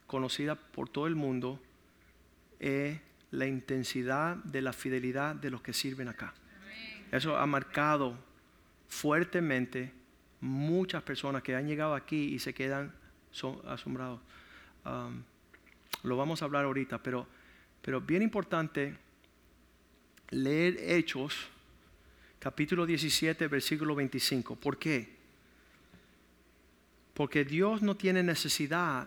[0.07, 1.61] conocida por todo el mundo,
[2.61, 3.01] es
[3.31, 6.35] la intensidad de la fidelidad de los que sirven acá.
[7.11, 8.17] Eso ha marcado
[8.89, 9.93] fuertemente
[10.41, 12.93] muchas personas que han llegado aquí y se quedan
[13.67, 14.21] asombrados.
[14.85, 15.23] Um,
[16.03, 17.27] lo vamos a hablar ahorita, pero,
[17.81, 18.97] pero bien importante
[20.31, 21.49] leer Hechos,
[22.39, 24.57] capítulo 17, versículo 25.
[24.57, 25.22] ¿Por qué?
[27.15, 29.07] Porque Dios no tiene necesidad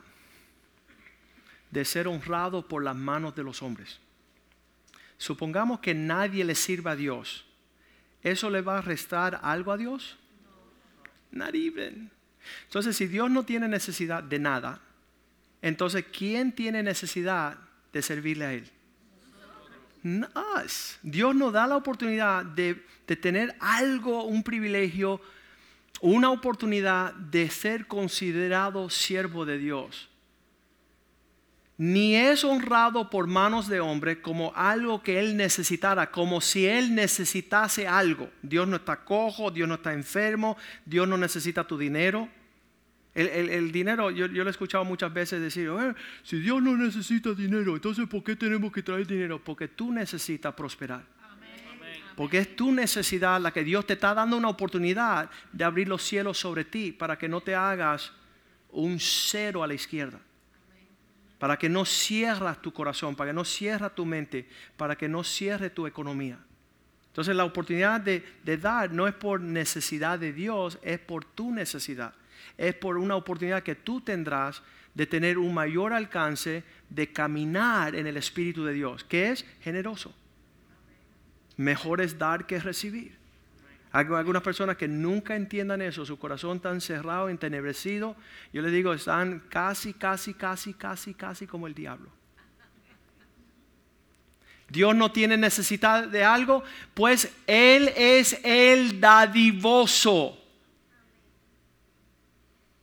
[1.71, 3.99] de ser honrado por las manos de los hombres.
[5.17, 7.45] Supongamos que nadie le sirva a Dios
[8.25, 10.17] ¿eso le va a restar algo a Dios?
[11.31, 12.09] Not even.
[12.63, 14.81] Entonces, si Dios no tiene necesidad de nada,
[15.61, 17.57] entonces, ¿quién tiene necesidad
[17.93, 18.71] de servirle a Él?
[20.63, 20.97] Us.
[21.03, 22.75] Dios nos da la oportunidad de
[23.15, 25.21] tener algo, un privilegio,
[26.01, 30.09] una oportunidad de ser considerado siervo de Dios
[31.77, 36.95] ni es honrado por manos de hombre como algo que él necesitara, como si él
[36.95, 38.29] necesitase algo.
[38.41, 42.29] Dios no está cojo, Dios no está enfermo, Dios no necesita tu dinero.
[43.13, 45.69] El, dinero, yo, yo, lo he escuchado muchas veces decir,
[46.23, 49.41] si Dios no necesita dinero, entonces ¿por qué tenemos que traer dinero?
[49.41, 51.14] Porque tú necesitas prosperar.
[52.15, 56.01] Porque es tu necesidad la que Dios te está dando una oportunidad de abrir los
[56.01, 58.13] cielos sobre ti para que no te hagas
[58.71, 60.19] un cero a la izquierda.
[61.37, 64.47] para que no cierras tu corazón, para que no cierres tu mente,
[64.77, 66.39] para que no cierre tu economía.
[67.07, 71.51] Entonces la oportunidad de, de, dar no es por necesidad de Dios, es por tu
[71.51, 72.13] necesidad.
[72.57, 74.63] Es por una oportunidad que tú tendrás
[74.93, 80.15] de tener un mayor alcance, de caminar en el Espíritu de Dios, que es generoso.
[81.57, 83.17] Mejor es dar que recibir.
[83.91, 88.17] Hay algunas personas que nunca entiendan eso, su corazón tan cerrado, entenebrecido.
[88.51, 92.09] Yo les digo, están casi, casi, casi, casi, casi como el diablo.
[94.67, 100.37] Dios no tiene necesidad de algo, pues Él es el dadivoso.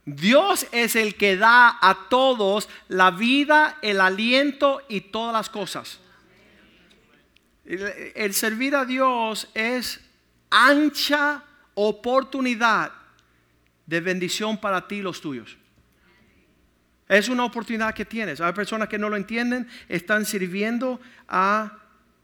[0.05, 6.01] Dios es el que da a todos la vida, el aliento y todas las cosas.
[7.65, 10.01] El, servir a Dios es
[10.51, 11.45] ancha
[11.75, 12.93] oportunidad
[13.87, 15.57] de bendición para ti y los tuyos.
[17.09, 18.41] Es una oportunidad que tienes.
[18.41, 21.79] Hay personas que no lo entienden, están sirviendo a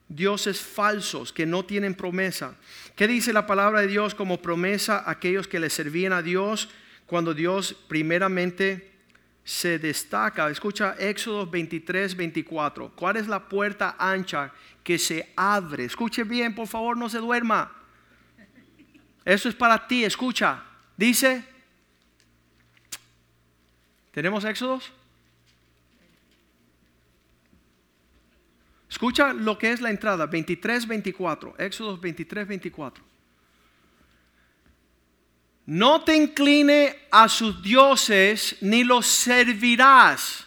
[0.08, 2.56] dioses falsos que no tienen promesa.
[2.96, 6.70] ¿Qué dice la palabra de Dios como promesa a aquellos que le servían a Dios
[7.06, 8.97] cuando Dios primeramente
[9.48, 10.50] se destaca?
[10.50, 12.92] Escucha Éxodo 23, 24.
[12.94, 14.52] ¿Cuál es la puerta ancha
[14.84, 15.86] que se abre?
[15.86, 17.72] Escuche bien, por favor, no se duerma.
[19.24, 20.62] Eso es para ti, escucha.
[20.98, 21.42] Dice,
[24.12, 24.92] ¿tenemos Éxodos?
[28.90, 33.02] Escucha lo que es la entrada, 23, 24, Éxodo 23, 24.
[35.68, 40.46] No te incline a sus dioses, ni los servirás,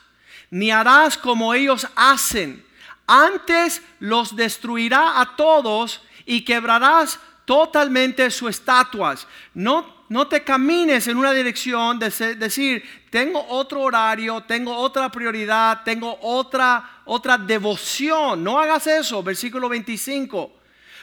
[0.49, 2.65] ni harás como ellos hacen.
[3.05, 9.28] Antes los destruirá a todos y quebrarás totalmente sus estatuas.
[9.53, 15.84] No, no te camines en una dirección de decir, tengo otro horario, tengo otra prioridad,
[15.86, 18.43] tengo otra, otra devoción.
[18.43, 20.61] No hagas eso, versículo 25.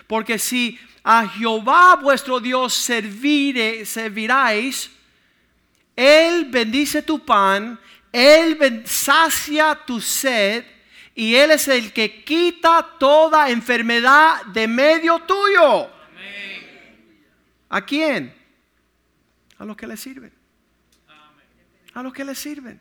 [0.09, 4.91] Porque si a Jehová vuestro Dios servire, serviráis,
[5.95, 7.79] Él bendice tu pan,
[8.11, 10.65] Él sacia tu sed
[11.15, 15.91] y Él es el que quita toda enfermedad de medio tuyo.
[17.69, 18.35] ¿A quién?
[19.59, 20.33] A los que le sirven.
[21.93, 22.81] A los que le sirven.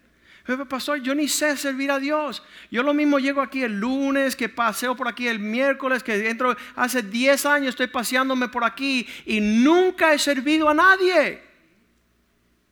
[0.69, 2.41] Pastor, yo ni sé servir a Dios.
[2.71, 6.55] Yo lo mismo llego aquí el lunes, que paseo por aquí el miércoles, que entro,
[6.75, 11.41] hace 10 años estoy paseándome por aquí y nunca he servido a nadie.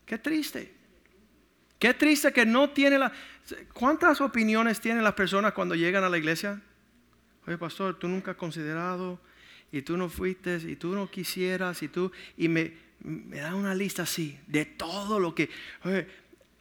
[0.05, 0.73] Qué triste.
[1.77, 3.11] Qué triste que no tiene la...
[3.73, 6.61] ¿Cuántas opiniones tienen las personas cuando llegan a la iglesia?
[7.45, 9.19] Oye, pastor, tú nunca has considerado
[9.71, 13.75] y tú no fuiste y tú no quisieras y tú y me, me da una
[13.75, 15.49] lista así de todo lo que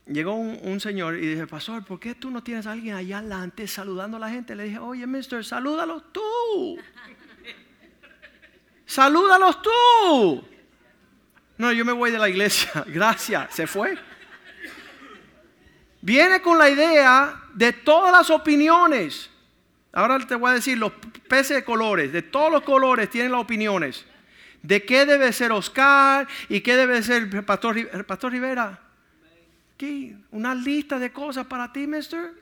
[0.06, 3.66] llegó un, señor y dije pastor ¿por qué tú no tienes a alguien allá adelante
[3.66, 4.54] saludando a la gente?
[4.54, 6.78] le dije oye mister salúdalos tú
[8.84, 10.44] salúdalos tú
[11.56, 13.98] no yo me voy de la iglesia gracias se fue
[16.00, 19.30] viene con la idea de todas las opiniones
[19.94, 20.92] Ahora te voy a decir, los
[21.28, 24.04] peces de colores, de todos los colores tienen las opiniones.
[24.60, 28.80] De qué debe ser Oscar y qué debe ser Pastor, Pastor Rivera.
[30.30, 32.32] Una lista de cosas para ti, mister.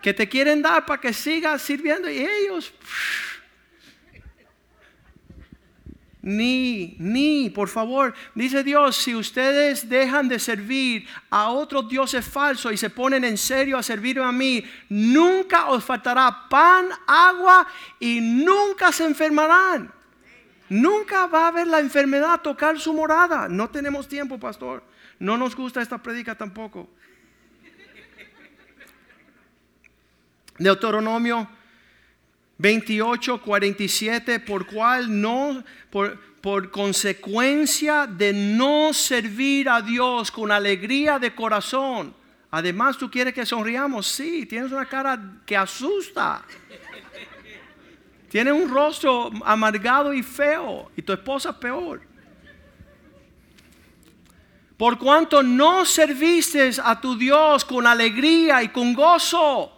[0.00, 2.72] Que te quieren dar para que sigas sirviendo y ellos...
[6.24, 12.72] Ni, ni, por favor, dice Dios, si ustedes dejan de servir a otros dioses falsos
[12.72, 17.66] y se ponen en serio a servirme a mí, nunca os faltará pan, agua
[17.98, 19.92] y nunca se enfermarán.
[20.68, 23.48] Nunca va a haber la enfermedad tocar su morada.
[23.48, 24.84] No tenemos tiempo, pastor.
[25.22, 26.90] No nos gusta esta predica tampoco.
[30.58, 31.48] Deuteronomio
[32.58, 41.20] 28, 47, por cual no, por, por consecuencia de no servir a Dios con alegría
[41.20, 42.16] de corazón.
[42.50, 46.42] Además, tú quieres que sonriamos, sí, tienes una cara que asusta.
[48.28, 52.10] Tienes un rostro amargado y feo, y tu esposa peor.
[54.82, 59.70] Por cuanto no serviste a tu Dios con alegría y con gozo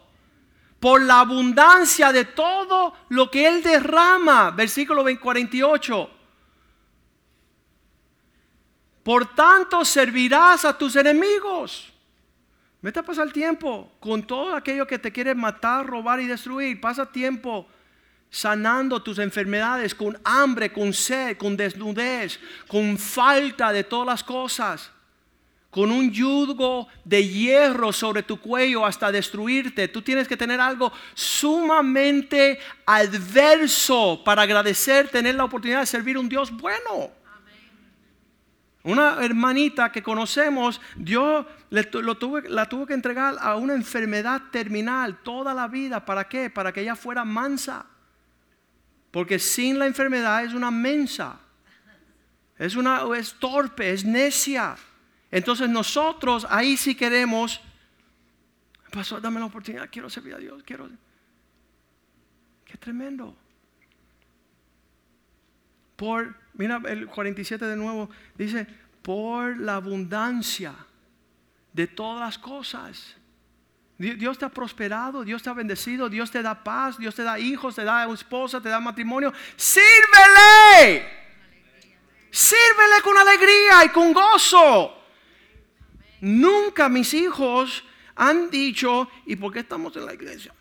[0.81, 4.51] por la abundancia de todo lo que Él derrama.
[4.53, 6.11] Versículo 48.
[9.03, 11.93] Por tanto servirás a tus enemigos.
[12.81, 16.81] Vete a pasar tiempo con todo aquello que te quiere matar, robar y destruir.
[16.81, 17.69] Pasa tiempo
[18.31, 24.94] sanando tus enfermedades con hambre, con sed, con desnudez, con falta de todas las cosas
[25.75, 29.89] con un yugo de hierro sobre tu cuello hasta destruirte.
[29.89, 36.21] Tú tienes que tener algo sumamente adverso para agradecer tener la oportunidad de servir a
[36.21, 37.11] un Dios bueno.
[38.85, 45.67] Una hermanita que conocemos, Dios la tuvo que entregar a una enfermedad terminal toda la
[45.67, 46.05] vida.
[46.05, 46.51] ¿Para qué?
[46.51, 47.85] Para que ella fuera mansa.
[49.11, 51.41] Porque sin la enfermedad es una mensa.
[52.59, 54.77] Es una es torpe, es necia.
[55.35, 57.61] Entonces nosotros ahí sí queremos,
[58.93, 60.89] pasó, dame la oportunidad, quiero servir a Dios, quiero.
[62.65, 63.37] Qué tremendo.
[65.97, 68.65] Por, mira el 47 de nuevo, dice,
[69.03, 70.73] por la abundancia
[71.73, 73.17] de todas las cosas.
[73.99, 77.41] Dios te ha prosperado, Dios te ha bendecido, Dios te da paz, Dios te da
[77.41, 79.33] hijos, te da esposa, te da matrimonio.
[79.57, 81.09] Sírvele.
[82.31, 85.01] Sírvele con alegría y con gozo.
[86.25, 90.55] Nunca mis hijos han dicho, ¿y por qué estamos en la iglesia?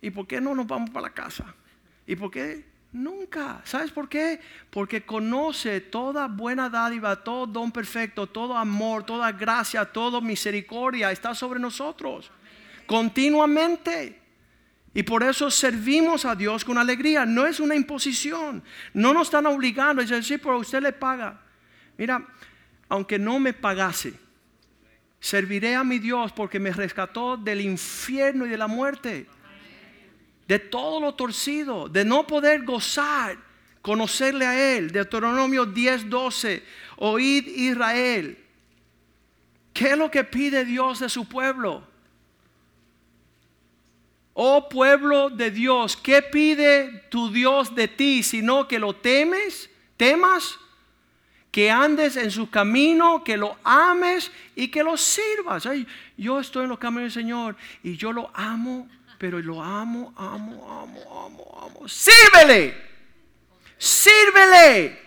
[0.00, 1.52] ¿Y por qué no nos vamos para la casa?
[2.06, 2.64] ¿Y por qué?
[2.92, 3.60] Nunca.
[3.64, 4.40] ¿Sabes por qué?
[4.70, 11.34] Porque conoce toda buena dádiva, todo don perfecto, todo amor, toda gracia, toda misericordia está
[11.34, 12.30] sobre nosotros.
[12.86, 14.22] Continuamente.
[14.94, 17.26] Y por eso servimos a Dios con alegría.
[17.26, 18.62] No es una imposición.
[18.94, 20.02] No nos están obligando.
[20.02, 21.40] Es decir, pero usted le paga.
[21.96, 22.24] Mira,
[22.88, 24.27] aunque no me pagase,
[25.20, 29.26] Serviré a mi Dios porque me rescató del infierno y de la muerte.
[30.46, 33.36] De todo lo torcido, de no poder gozar,
[33.82, 34.90] conocerle a Él.
[34.90, 36.62] Deuteronomio 10, 12.
[36.96, 38.38] Oíd Israel.
[39.72, 41.86] ¿Qué es lo que pide Dios de su pueblo?
[44.40, 48.22] Oh pueblo de Dios, ¿qué pide tu Dios de ti?
[48.22, 50.60] Sino que lo temes, temas
[51.58, 55.68] que andes en su camino, que lo ames y que lo sirvas.
[56.16, 58.88] yo estoy en los caminos del Señor y yo lo amo,
[59.18, 61.88] pero lo amo, amo, amo, amo, amo.
[61.88, 62.80] Sírvele,
[63.76, 65.02] sírvele.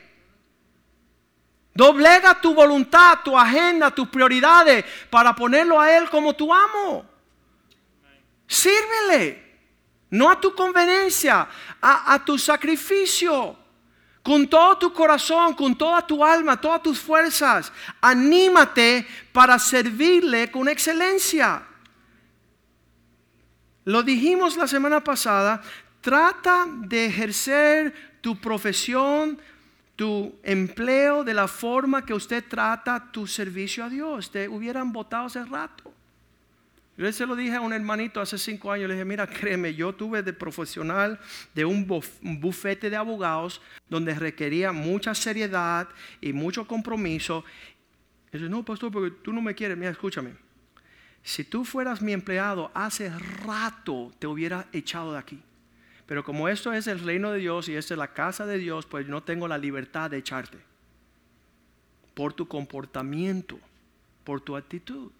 [1.73, 7.05] Doblega tu voluntad, tu agenda, tus prioridades para ponerlo a Él como tu amo.
[8.45, 9.41] Sírvele,
[10.09, 11.47] no a tu conveniencia,
[11.81, 13.60] a, a tu sacrificio
[14.23, 17.71] con todo tu corazón, con toda tu alma, todas tus fuerzas.
[18.01, 21.63] Anímate para servirle con excelencia.
[23.85, 25.61] Lo dijimos la semana pasada,
[26.01, 29.39] trata de ejercer tu profesión,
[29.95, 34.31] tu empleo de la forma que usted trata tu servicio a Dios.
[34.31, 35.91] Te hubieran votado hace rato.
[37.01, 39.91] Yo se lo dije a un hermanito hace cinco años, le dije, mira, créeme, yo
[39.91, 41.19] tuve de profesional
[41.55, 45.89] de un, bufete de abogados donde requería mucha seriedad
[46.21, 47.43] y mucho compromiso.
[48.31, 49.75] Y dice, no, pastor, porque tú no me quieres.
[49.79, 50.35] Mira, escúchame.
[51.23, 53.11] Si tú fueras mi empleado, hace
[53.47, 55.41] rato te hubiera echado de aquí.
[56.05, 58.85] Pero como esto es el reino de Dios y esta es la casa de Dios,
[58.85, 60.59] pues no tengo la libertad de echarte.
[62.13, 63.59] Por tu comportamiento,
[64.23, 65.11] por tu actitud.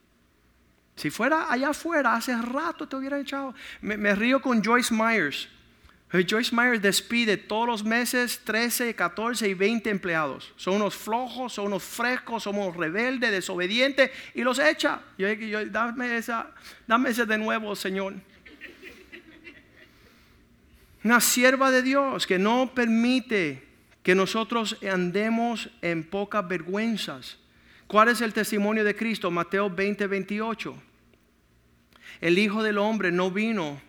[0.95, 3.55] Si fuera allá afuera, hace rato te hubiera echado.
[3.81, 5.47] Me, río con Joyce Myers.
[6.11, 10.51] Joyce Myers despide todos los meses 13, 14 y 20 empleados.
[10.57, 14.99] Son unos flojos, son unos frescos, somos rebeldes, desobedientes y los echa.
[15.17, 15.27] Yo,
[15.67, 16.51] dame, esa,
[16.85, 18.13] dame ese de nuevo, Señor.
[21.03, 23.63] Una sierva de Dios que no permite
[24.03, 27.37] que nosotros andemos en pocas vergüenzas.
[27.91, 29.29] ¿Cuál es el testimonio de Cristo?
[29.29, 30.73] Mateo 20, 28.
[32.21, 33.81] El Hijo del Hombre no vino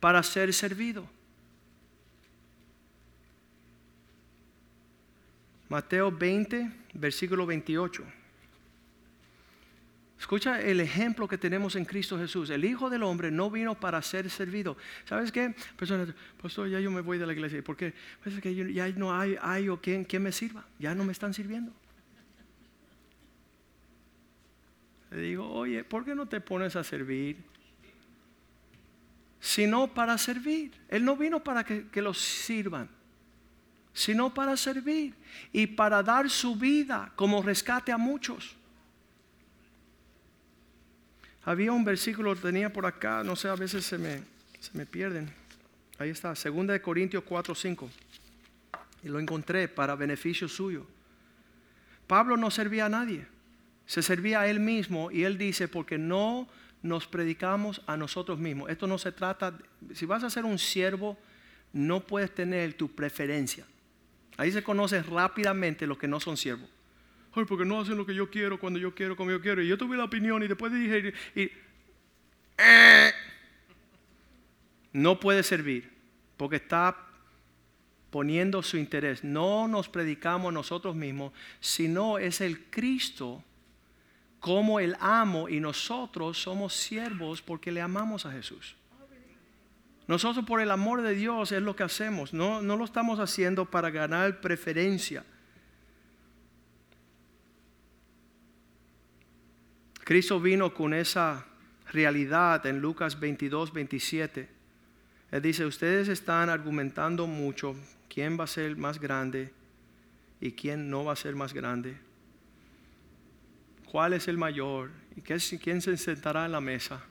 [0.00, 1.08] para ser servido.
[5.68, 8.02] Mateo 20, versículo 28.
[10.18, 12.50] Escucha el ejemplo que tenemos en Cristo Jesús.
[12.50, 14.76] El Hijo del Hombre no vino para ser servido.
[15.04, 15.54] ¿Sabes qué?
[15.76, 16.08] Personas,
[16.42, 17.62] pastor, ya yo me voy de la iglesia.
[17.62, 17.94] ¿Por qué?
[18.20, 18.34] Pues
[18.74, 20.66] ya no hay, hay o quien, quien me sirva.
[20.80, 21.72] Ya no me están sirviendo.
[25.12, 27.36] Le digo, oye, ¿por qué no te pones a servir?
[29.40, 30.72] Sino para servir.
[30.88, 32.88] Él no vino para que, que los sirvan,
[33.92, 35.14] sino para servir
[35.52, 38.56] y para dar su vida como rescate a muchos.
[41.44, 44.22] Había un versículo, tenía por acá, no sé, a veces se me,
[44.60, 45.30] se me pierden.
[45.98, 47.90] Ahí está, 2 Corintios 4, 5.
[49.02, 50.86] Y lo encontré para beneficio suyo.
[52.06, 53.31] Pablo no servía a nadie
[53.92, 56.48] se servía a él mismo y él dice, porque no
[56.80, 58.70] nos predicamos a nosotros mismos.
[58.70, 59.58] Esto no se trata,
[59.92, 61.18] si vas a ser un siervo,
[61.74, 63.66] no puedes tener tu preferencia.
[64.38, 66.70] Ahí se conoce rápidamente los que no son siervos.
[67.34, 69.60] Ay, porque no hacen lo que yo quiero, cuando yo quiero, como yo quiero.
[69.60, 71.50] Y yo tuve la opinión y después dije, y,
[72.56, 73.12] eh,
[74.94, 75.92] no puede servir,
[76.38, 76.96] porque está
[78.08, 79.22] poniendo su interés.
[79.22, 83.44] No nos predicamos nosotros mismos, sino es el Cristo
[84.42, 88.74] como el amo y nosotros somos siervos porque le amamos a Jesús.
[90.08, 93.64] Nosotros por el amor de Dios es lo que hacemos, no, no lo estamos haciendo
[93.70, 95.24] para ganar preferencia.
[100.02, 101.46] Cristo vino con esa
[101.92, 104.48] realidad en Lucas 22, 27.
[105.30, 107.76] Él dice, ustedes están argumentando mucho
[108.08, 109.52] quién va a ser más grande
[110.40, 112.11] y quién no va a ser más grande
[113.92, 114.90] ¿Cuál es el mayor?
[115.16, 117.04] ¿Y quién se sentará en la mesa?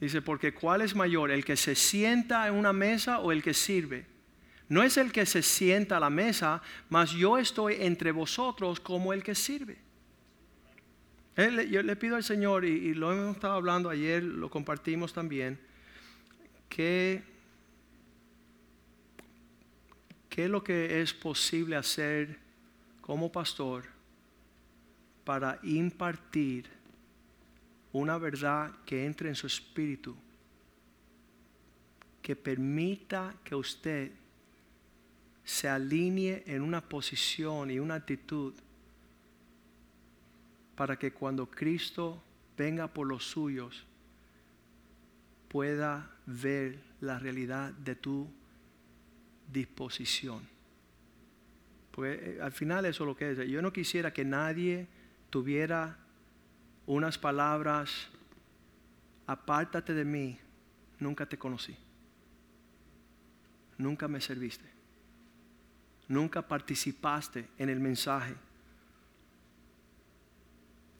[0.00, 1.30] Dice, porque ¿cuál es mayor?
[1.30, 4.06] ¿El que se sienta en una mesa o el que sirve?
[4.70, 9.12] No es el que se sienta a la mesa, mas yo estoy entre vosotros como
[9.12, 9.76] el que sirve.
[11.36, 15.60] Yo le pido al Señor, y, lo hemos estado hablando ayer, lo compartimos también,
[16.70, 17.22] que
[20.30, 22.38] qué es lo que es posible hacer
[23.02, 23.97] como pastor
[25.28, 26.64] para impartir
[27.92, 30.16] una verdad que entre en su espíritu,
[32.22, 34.10] que permita que usted
[35.44, 38.54] se alinee en una posición y una actitud
[40.74, 42.22] para que cuando Cristo
[42.56, 43.84] venga por los suyos
[45.48, 48.26] pueda ver la realidad de tu
[49.52, 50.40] disposición.
[51.90, 53.46] Porque eh, al final eso es lo que es.
[53.46, 54.88] Yo no quisiera que nadie
[55.30, 55.98] tuviera
[56.86, 58.08] unas palabras,
[59.26, 60.38] apártate de mí,
[60.98, 61.76] nunca te conocí,
[63.76, 64.64] nunca me serviste,
[66.08, 68.34] nunca participaste en el mensaje.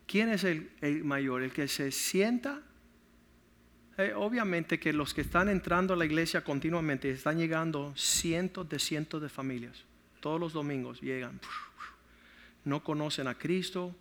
[0.07, 0.71] ¿Quién es el,
[1.05, 1.43] mayor?
[1.43, 2.63] ¿El que se sienta?
[3.99, 8.79] Eh, obviamente que los que están entrando a la iglesia continuamente están llegando cientos de
[8.79, 9.85] cientos de familias.
[10.21, 11.41] Todos los domingos llegan.
[12.65, 13.95] No conocen a Cristo,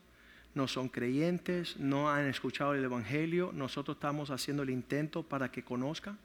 [0.58, 5.64] no son creyentes, no han escuchado el Evangelio, nosotros estamos haciendo el intento para que
[5.64, 6.18] conozcan.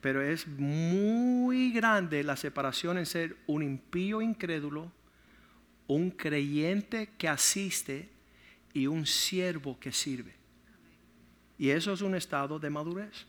[0.00, 4.90] Pero es muy grande la separación en ser un impío incrédulo,
[5.86, 8.08] un creyente que asiste
[8.72, 10.34] y un siervo que sirve.
[11.58, 13.26] Y eso es un estado de madurez.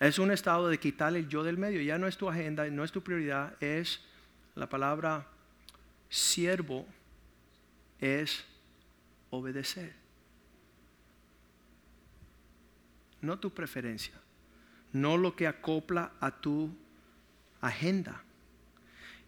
[0.00, 1.80] Es un estado de quitarle el yo del medio.
[1.82, 4.00] Ya no es tu agenda, no es tu prioridad, es
[4.56, 5.28] la palabra
[6.08, 6.84] siervo
[8.00, 8.44] es
[9.30, 9.94] obedecer.
[13.20, 14.14] No tu preferencia,
[14.92, 16.70] no lo que acopla a tu
[17.60, 18.22] agenda.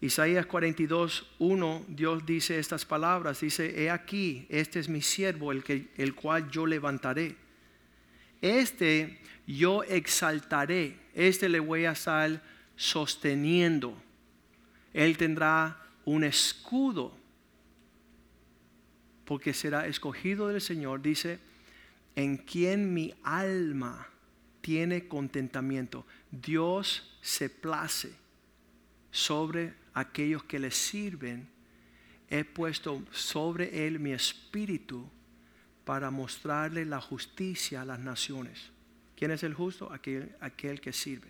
[0.00, 5.62] Isaías 42, 1, Dios dice estas palabras, dice, he aquí, este es mi siervo, el,
[5.62, 7.36] que, el cual yo levantaré.
[8.40, 12.42] Este yo exaltaré, este le voy a estar
[12.76, 14.00] sosteniendo.
[14.94, 17.19] Él tendrá un escudo
[19.30, 21.38] porque será escogido del Señor, dice,
[22.16, 24.08] en quien mi alma
[24.60, 26.04] tiene contentamiento.
[26.32, 28.12] Dios se place
[29.12, 31.48] sobre aquellos que le sirven.
[32.28, 35.08] He puesto sobre él mi espíritu
[35.84, 38.72] para mostrarle la justicia a las naciones.
[39.14, 39.92] ¿Quién es el justo?
[39.92, 41.28] Aquel, aquel que sirve.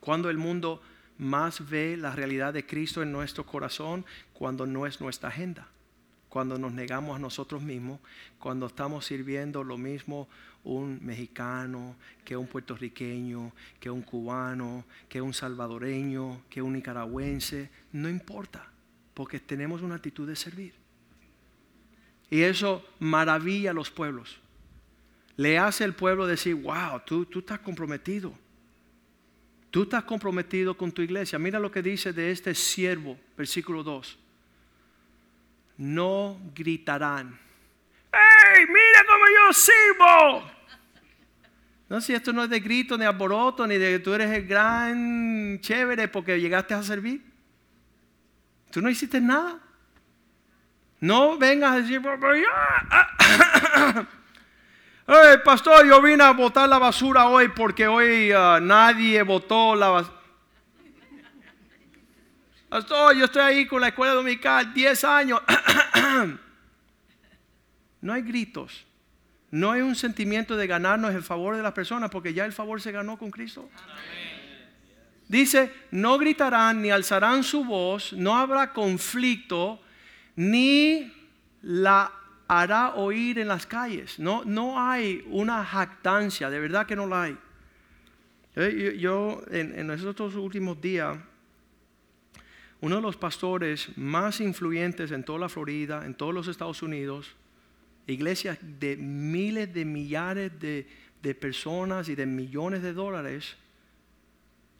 [0.00, 0.82] Cuando el mundo
[1.16, 5.66] más ve la realidad de Cristo en nuestro corazón, cuando no es nuestra agenda
[6.28, 8.00] cuando nos negamos a nosotros mismos,
[8.38, 10.28] cuando estamos sirviendo lo mismo
[10.64, 18.08] un mexicano, que un puertorriqueño, que un cubano, que un salvadoreño, que un nicaragüense, no
[18.08, 18.66] importa,
[19.14, 20.74] porque tenemos una actitud de servir.
[22.30, 24.38] Y eso maravilla a los pueblos.
[25.36, 28.32] Le hace al pueblo decir, wow, tú, tú estás comprometido.
[29.70, 31.38] Tú estás comprometido con tu iglesia.
[31.38, 34.18] Mira lo que dice de este siervo, versículo 2
[35.78, 37.38] no gritarán.
[38.12, 40.50] ¡Ey, mira cómo yo sirvo!
[41.88, 44.46] No, si esto no es de grito, ni alboroto, ni de que tú eres el
[44.46, 47.24] gran chévere porque llegaste a servir.
[48.70, 49.58] Tú no hiciste nada.
[51.00, 52.02] No vengas a decir,
[55.06, 59.88] hey, pastor, yo vine a botar la basura hoy porque hoy ah, nadie botó la
[59.88, 60.17] basura.
[62.68, 65.40] Pastor, yo estoy ahí con la escuela dominical 10 años.
[68.02, 68.84] no hay gritos.
[69.50, 72.82] No hay un sentimiento de ganarnos el favor de las personas porque ya el favor
[72.82, 73.70] se ganó con Cristo.
[75.28, 79.80] Dice, no gritarán ni alzarán su voz, no habrá conflicto,
[80.36, 81.10] ni
[81.62, 82.12] la
[82.46, 84.18] hará oír en las calles.
[84.18, 87.38] No, no hay una jactancia, de verdad que no la hay.
[88.98, 91.16] Yo, en, en estos últimos días,
[92.80, 97.34] uno de los pastores más influyentes en toda la Florida, en todos los Estados Unidos,
[98.06, 100.86] iglesias de miles de millares de,
[101.34, 103.56] personas y de millones de dólares,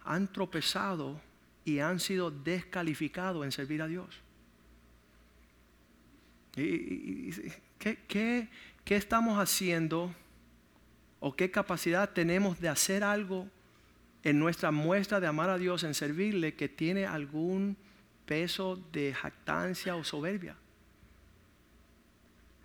[0.04, 1.20] han tropezado
[1.64, 4.08] y han sido descalificados en servir a Dios.
[6.52, 8.48] ¿Qué, qué,
[8.84, 10.14] qué estamos haciendo
[11.20, 13.48] o qué capacidad tenemos de hacer algo
[14.22, 17.76] en nuestra muestra de amar a Dios, en servirle, que tiene algún
[18.28, 20.54] peso de jactancia o soberbia?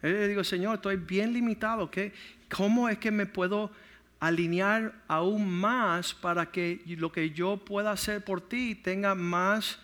[0.04, 1.90] Yo le digo, Señor, estoy bien limitado.
[1.90, 2.12] ¿qué?
[2.54, 3.72] ¿Cómo es que me puedo
[4.20, 9.80] alinear aún más para que lo que yo pueda hacer por ti tenga más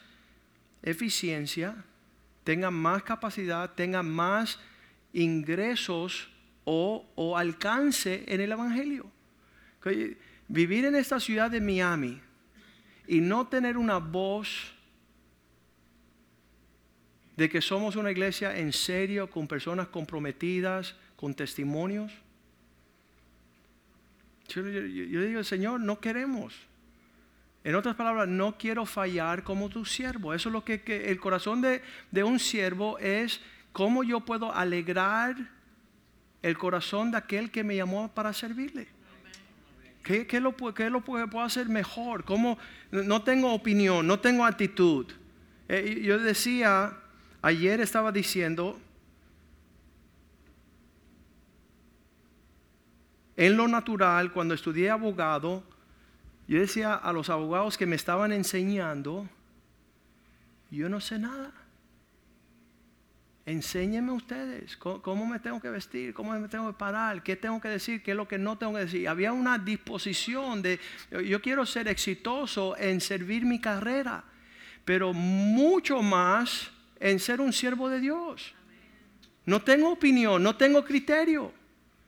[0.84, 1.76] eficiencia,
[2.44, 4.60] tenga más capacidad, tenga más
[5.14, 6.30] ingresos
[6.66, 9.10] o, alcance en el Evangelio.
[10.48, 12.22] Vivir en esta ciudad de Miami
[13.08, 14.74] y no tener una voz
[17.40, 22.12] de que somos una iglesia en serio, con personas comprometidas, con testimonios
[24.56, 26.56] yo, digo, Señor, no queremos.
[27.64, 30.34] En otras palabras, no quiero fallar como tu siervo.
[30.34, 35.36] Eso es lo que, el corazón de, un siervo es cómo yo puedo alegrar
[36.42, 38.88] el corazón de aquel que me llamó para servirle.
[40.04, 42.24] ¿Qué, qué lo, qué puedo hacer mejor?
[42.24, 42.58] ¿Cómo?
[42.92, 45.06] No tengo opinión, no tengo actitud.
[45.68, 46.98] Eh, yo decía,
[47.42, 48.80] ayer estaba diciendo,
[53.40, 55.64] En lo natural, cuando estudié abogado,
[56.46, 59.30] yo decía a los abogados que me estaban enseñando,
[60.70, 61.54] yo no sé nada.
[63.46, 67.70] Enséñenme ustedes cómo, me tengo que vestir, cómo me tengo que parar, qué tengo que
[67.70, 69.08] decir, qué es lo que no tengo que decir.
[69.08, 70.78] Había una disposición de,
[71.26, 74.26] yo quiero ser exitoso en servir mi carrera,
[74.84, 78.54] pero mucho más en ser un siervo de Dios.
[79.45, 81.52] No tengo opinión, no tengo criterio.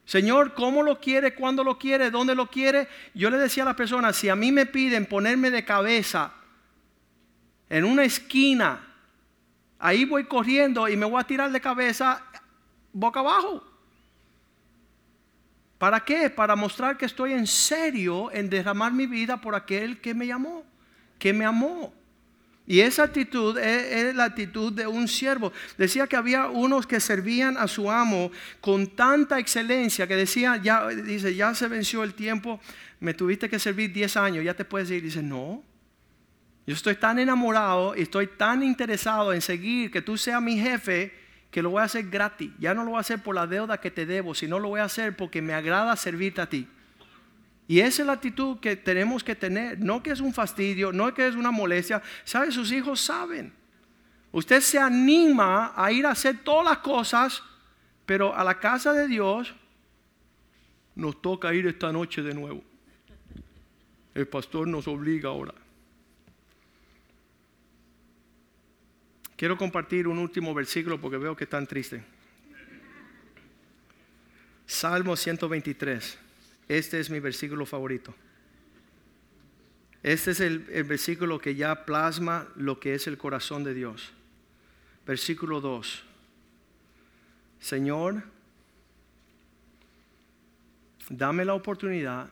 [0.05, 1.33] Señor, ¿cómo lo quiere?
[1.33, 2.11] ¿Cuándo lo quiere?
[2.11, 2.87] ¿Dónde lo quiere?
[3.13, 6.33] Yo le decía a las personas, si a mí me piden ponerme de cabeza
[7.69, 8.85] en una esquina,
[9.79, 12.23] ahí voy corriendo y me voy a tirar de cabeza
[12.91, 13.63] boca abajo.
[15.77, 16.29] ¿Para qué?
[16.29, 20.63] Para mostrar que estoy en serio en derramar mi vida por aquel que me llamó,
[21.17, 21.93] que me amó.
[22.67, 25.51] Y esa actitud es, la actitud de un siervo.
[25.77, 28.31] Decía que había unos que servían a su amo
[28.61, 32.59] con tanta excelencia que decía, ya, dice, ya se venció el tiempo,
[32.99, 35.01] me tuviste que servir 10 años, ya te puedes ir.
[35.01, 35.63] Dice, no,
[36.67, 41.13] yo estoy tan enamorado y estoy tan interesado en seguir que tú seas mi jefe
[41.49, 42.51] que lo voy a hacer gratis.
[42.59, 44.79] Ya no lo voy a hacer por la deuda que te debo, sino lo voy
[44.79, 46.67] a hacer porque me agrada servirte a ti.
[47.71, 49.79] Y esa es la actitud que tenemos que tener.
[49.79, 52.01] No que es un fastidio, no que es una molestia.
[52.25, 52.51] ¿Sabe?
[52.51, 53.53] Sus hijos saben.
[54.33, 57.41] Usted se anima a ir a hacer todas las cosas,
[58.05, 59.55] pero a la casa de Dios
[60.95, 62.61] nos toca ir esta noche de nuevo.
[64.13, 65.53] El pastor nos obliga ahora.
[69.37, 72.03] Quiero compartir un último versículo porque veo que están tristes.
[74.65, 76.30] Salmo 123.
[76.71, 78.15] Este es mi versículo favorito.
[80.03, 84.13] Este es el, versículo que ya plasma lo que es el corazón de Dios.
[85.05, 86.03] Versículo 2.
[87.59, 88.23] Señor,
[91.09, 92.29] dame la oportunidad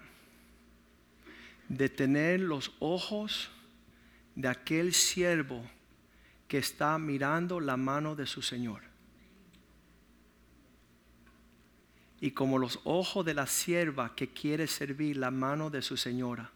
[1.68, 3.52] de tener los ojos
[4.36, 5.70] de aquel siervo
[6.48, 8.89] que está mirando la mano de su Señor.
[12.22, 16.52] Y como los ojos de la sierva que quiere servir la mano de su señora.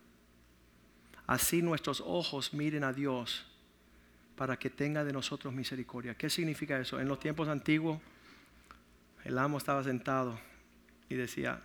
[1.26, 3.46] Así nuestros ojos miren a Dios
[4.36, 6.16] para que tenga de nosotros misericordia.
[6.16, 7.00] ¿Qué significa eso?
[7.00, 8.00] En los tiempos antiguos,
[9.24, 10.38] el amo estaba sentado
[11.08, 11.62] y decía,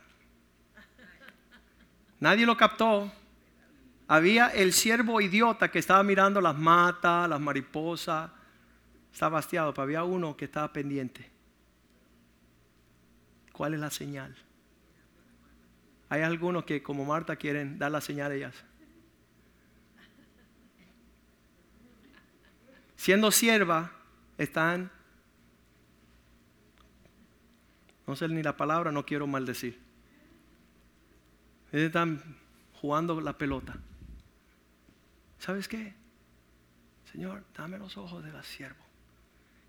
[2.20, 3.10] nadie lo captó.
[4.06, 8.30] Había el siervo idiota que estaba mirando las matas, las mariposas,
[9.12, 11.37] estaba hastiado, pero había uno que estaba pendiente
[13.58, 14.36] ¿Cuál es la señal?
[16.08, 18.54] Hay algunos que como Marta quieren dar la señal a ellas.
[22.94, 23.90] Siendo sierva,
[24.38, 24.92] están,
[28.06, 29.76] no sé ni la palabra, no quiero maldecir.
[31.72, 32.22] Están
[32.74, 33.76] jugando la pelota.
[35.40, 35.94] ¿Sabes qué?
[37.10, 38.84] Señor, dame los ojos de la siervo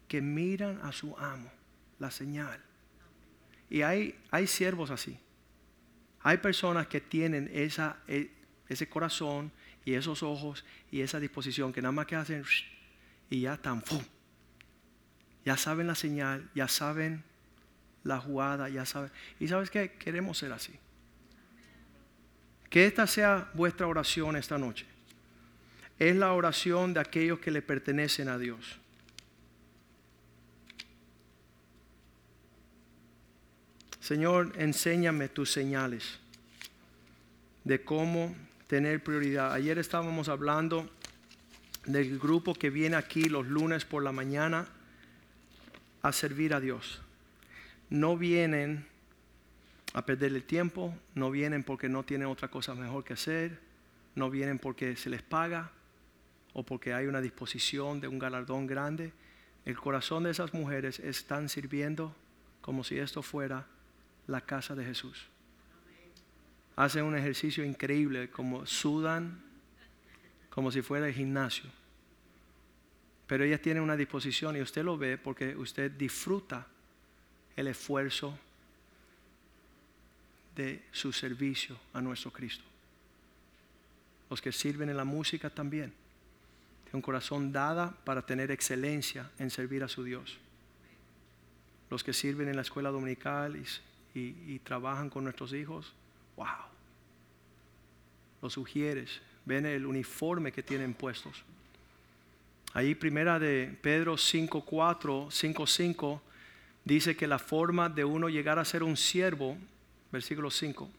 [0.08, 1.52] que miran a su amo,
[1.98, 2.68] la señal.
[3.70, 5.17] Y hay, hay siervos así.
[6.22, 8.32] Hay personas que tienen esa, e,
[8.67, 9.51] ese corazón
[9.86, 12.43] y esos ojos y esa disposición que nada más que hacen
[13.30, 13.84] y ya están,
[15.45, 17.24] ya saben la señal, ya saben
[18.03, 19.11] la jugada, ya saben.
[19.39, 20.74] Y sabes que queremos ser así.
[22.70, 24.86] Que esta sea vuestra oración esta noche.
[25.97, 28.80] Es la oración de aquellos que le pertenecen a Dios.
[34.10, 36.18] Señor, enséñame tus señales
[37.64, 38.36] de cómo
[38.66, 39.53] tener prioridad.
[39.53, 40.89] Ayer estábamos hablando
[41.86, 44.68] del grupo que viene aquí los lunes por la mañana
[46.01, 47.03] a servir a Dios.
[47.91, 48.88] No vienen
[49.93, 53.60] a perder el tiempo, no vienen porque no tienen otra cosa mejor que hacer,
[54.16, 55.70] no vienen porque se les paga
[56.53, 59.14] o porque hay una disposición de un galardón grande.
[59.66, 62.16] El corazón de esas mujeres están sirviendo
[62.62, 63.68] como si esto fuera
[64.30, 65.25] la casa de Jesús.
[66.75, 69.41] Hacen un ejercicio increíble, como sudan,
[70.49, 71.69] como si fuera el gimnasio.
[73.27, 76.67] Pero ellas tienen una disposición y usted lo ve porque usted disfruta
[77.55, 78.38] el esfuerzo
[80.55, 82.63] de su servicio a nuestro Cristo.
[84.30, 85.91] Los que sirven en la música también.
[86.84, 90.38] Tienen un corazón dada para tener excelencia en servir a su Dios.
[91.89, 93.65] Los que sirven en la escuela dominical y
[94.20, 95.93] y, trabajan con nuestros hijos,
[96.36, 96.47] wow.
[98.41, 101.43] Los sugieres, ven el uniforme que tienen puestos.
[102.74, 106.22] Ahí primera de Pedro 5.4, 5.5
[106.86, 109.57] dice que la forma de uno llegar a ser un siervo,
[110.11, 110.89] versículo 5,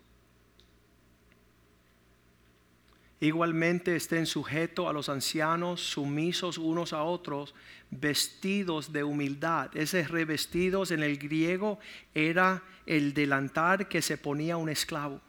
[3.23, 7.55] Igualmente estén sujetos a los ancianos, sumisos unos a otros,
[7.91, 9.77] vestidos de humildad.
[9.77, 11.79] Ese revestidos en el griego
[12.15, 15.21] era el delantar que se ponía un esclavo.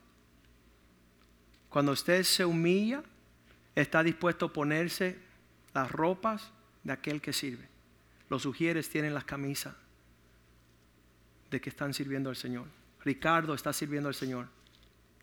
[1.68, 3.04] Cuando usted se humilla,
[3.76, 5.20] está dispuesto a ponerse
[5.74, 6.50] las ropas
[6.84, 7.68] de aquel que sirve.
[8.30, 9.76] Los sugieres tienen las camisas
[11.50, 12.68] de que están sirviendo al Señor.
[13.04, 14.48] Ricardo está sirviendo al Señor.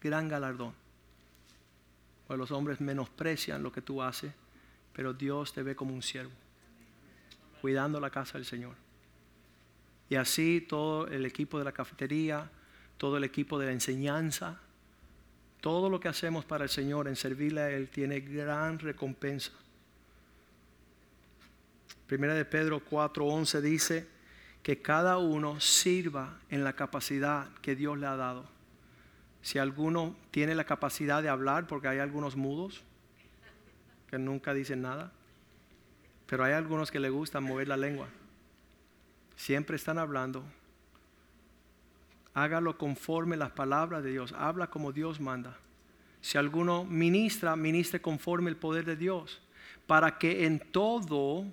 [0.03, 0.75] Gran galardón.
[2.29, 4.33] Pues los hombres menosprecian lo que tú haces,
[4.93, 6.31] pero Dios te ve como un siervo,
[7.61, 8.77] cuidando la casa del Señor.
[10.11, 12.51] Y así todo el equipo de la cafetería,
[12.99, 14.61] todo el equipo de la enseñanza,
[15.61, 19.53] todo lo que hacemos para el Señor en servirle a Él tiene gran recompensa.
[22.07, 24.07] Primera de Pedro 4:11 dice
[24.63, 28.58] que cada uno sirva en la capacidad que Dios le ha dado.
[29.43, 32.83] Si alguno tiene la capacidad de hablar, porque hay algunos mudos
[34.09, 35.13] que nunca dicen nada,
[36.27, 38.09] pero hay algunos que le gustan mover la lengua.
[39.37, 40.45] Siempre están hablando.
[42.35, 44.33] Hágalo conforme las palabras de Dios.
[44.37, 45.57] Habla como Dios manda.
[46.21, 49.41] Si alguno ministra, ministre conforme el poder de Dios.
[49.87, 51.45] Para que en todo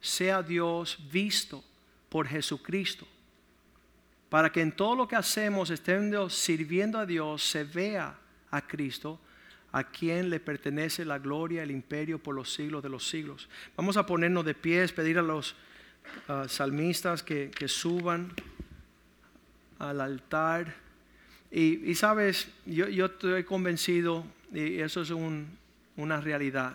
[0.00, 1.62] sea Dios visto
[2.08, 3.06] por Jesucristo
[4.32, 8.16] para que en todo lo que hacemos, estemos sirviendo a Dios, se vea
[8.50, 9.20] a Cristo,
[9.72, 13.50] a quien le pertenece la gloria, el imperio por los siglos de los siglos.
[13.76, 15.54] Vamos a ponernos de pies, pedir a los
[16.48, 18.32] salmistas que, suban
[19.78, 20.76] al altar.
[21.50, 26.74] Y, sabes, yo, yo, estoy convencido, y eso es una realidad.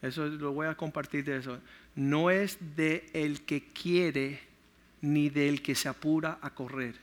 [0.00, 1.58] Eso lo voy a compartir de eso.
[1.94, 4.51] No es de el que quiere
[5.02, 6.94] ni del que se apura a correr.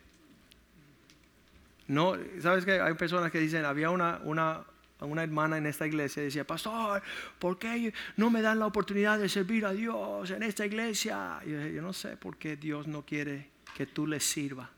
[1.87, 4.63] No, sabes que hay personas que dicen, había una, una,
[5.01, 7.01] una hermana en esta iglesia decía, pastor,
[7.39, 11.39] ¿por qué no me dan la oportunidad de servir a Dios en esta iglesia?
[11.45, 14.69] Y yo, yo no sé por qué Dios no quiere que tú le sirva.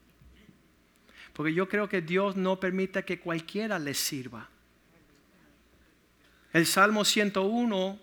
[1.33, 4.47] Porque yo creo que Dios no permite que cualquiera le sirva.
[6.53, 7.99] El Salmo 101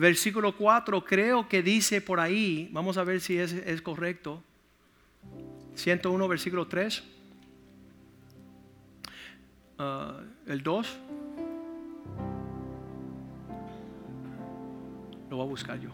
[0.00, 4.42] Versículo 4 creo que dice por ahí, vamos a ver si es, correcto.
[5.74, 7.04] 101, versículo 3.
[9.76, 10.98] Ah, el 2.
[15.28, 15.90] Lo voy a buscar yo.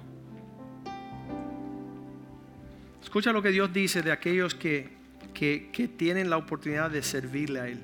[3.02, 4.88] Escucha lo que Dios dice de aquellos que,
[5.34, 7.80] que, que tienen la oportunidad de servirle a Él.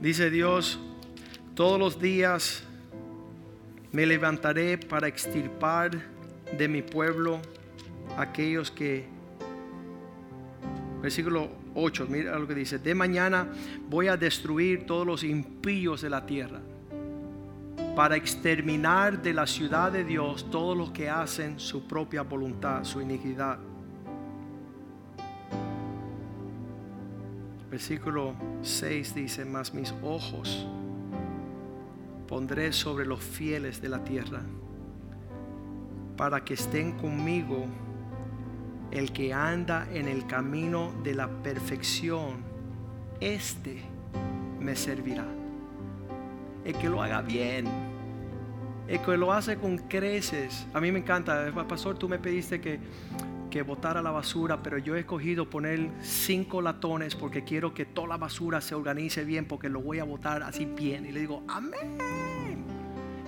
[0.00, 0.78] Dice Dios,
[1.54, 2.62] todos los días
[3.90, 5.90] me levantaré para extirpar
[6.56, 7.40] de mi pueblo
[8.16, 9.06] aquellos que...
[11.02, 13.48] Versículo 8, mira lo que dice, de mañana
[13.88, 16.60] voy a destruir todos los impíos de la tierra.
[17.96, 23.00] para exterminar de la ciudad de Dios todos los que hacen su propia voluntad, su
[23.00, 23.58] iniquidad.
[27.70, 30.66] Versículo 6 dice, mas mis ojos
[32.26, 34.42] pondré sobre los fieles de la tierra,
[36.16, 37.66] para que estén conmigo
[38.90, 42.42] el que anda en el camino de la perfección,
[43.20, 43.82] este
[44.60, 45.26] me servirá.
[46.64, 47.66] El que lo haga bien,
[48.88, 50.66] el que lo hace con creces.
[50.72, 52.78] A mí me encanta, pastor, tú me pediste que,
[53.50, 58.08] que botara la basura, pero yo he escogido poner cinco latones porque quiero que toda
[58.08, 61.06] la basura se organice bien, porque lo voy a botar así bien.
[61.06, 62.64] Y le digo, amén.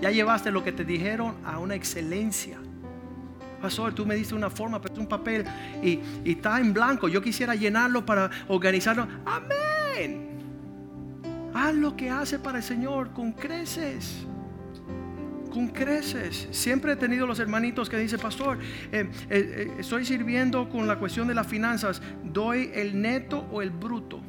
[0.00, 2.58] Ya llevaste lo que te dijeron a una excelencia.
[3.60, 5.44] Pastor, tú me diste una forma, pero es un papel
[5.82, 7.08] y, y está en blanco.
[7.08, 9.06] Yo quisiera llenarlo para organizarlo.
[9.26, 10.30] Amén.
[11.52, 14.26] Haz lo que hace para el Señor con creces.
[15.50, 16.48] Con creces.
[16.52, 18.58] Siempre he tenido los hermanitos que dicen, pastor,
[18.92, 22.00] eh, eh, eh, estoy sirviendo con la cuestión de las finanzas.
[22.22, 24.20] ¿Doy el neto o el bruto?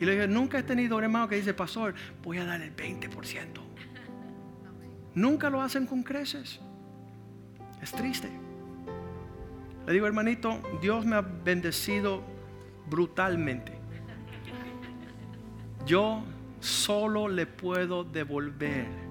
[0.00, 2.74] Y le dije, nunca he tenido un hermano que dice, pastor, voy a dar el
[2.74, 3.46] 20%.
[5.14, 6.60] Nunca lo hacen con creces.
[7.82, 8.28] Es triste.
[9.86, 12.22] Le digo, hermanito, Dios me ha bendecido
[12.88, 13.72] brutalmente.
[15.86, 16.22] Yo
[16.60, 19.07] solo le puedo devolver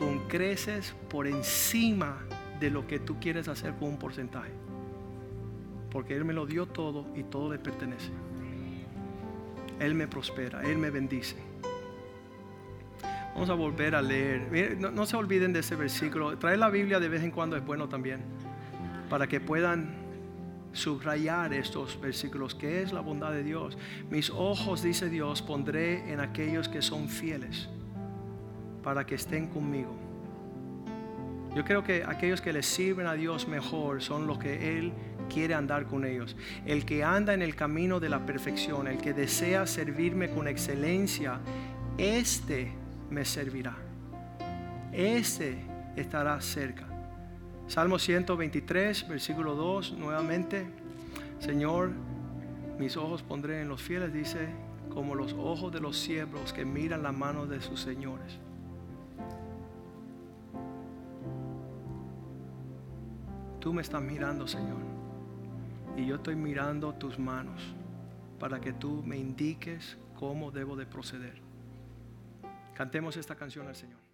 [0.00, 2.18] con creces por encima
[2.58, 4.50] de lo que tú quieres hacer con un porcentaje.
[5.90, 8.10] Porque Él me lo dio todo y todo le pertenece.
[9.78, 11.36] Él me prospera, Él me bendice.
[13.34, 14.78] Vamos a volver a leer.
[14.78, 16.36] No, se olviden de ese versículo.
[16.38, 18.20] Traer la Biblia de vez en cuando es bueno también.
[19.10, 19.94] Para que puedan
[20.72, 22.54] subrayar estos versículos.
[22.54, 23.76] que es la bondad de Dios?
[24.10, 27.68] Mis ojos, dice Dios, pondré en aquellos que son fieles.
[28.82, 29.94] Para que estén conmigo.
[31.54, 34.92] Yo creo que aquellos que le sirven a Dios mejor son los que Él
[35.28, 36.36] quiere andar con ellos.
[36.64, 41.40] El que anda en el camino de la perfección, el que desea servirme con excelencia,
[41.98, 42.72] este
[43.10, 43.76] me servirá.
[44.92, 45.58] Ese
[45.96, 46.86] estará cerca.
[47.66, 50.66] Salmo 123, versículo 2, nuevamente,
[51.38, 51.92] Señor,
[52.78, 54.48] mis ojos pondré en los fieles, dice,
[54.88, 58.38] como los ojos de los siervos que miran la mano de sus señores.
[63.60, 64.78] Tú me estás mirando, Señor,
[65.96, 67.60] y yo estoy mirando tus manos
[68.38, 71.40] para que tú me indiques cómo debo de proceder.
[72.74, 74.09] Cantemos esta canción al Señor.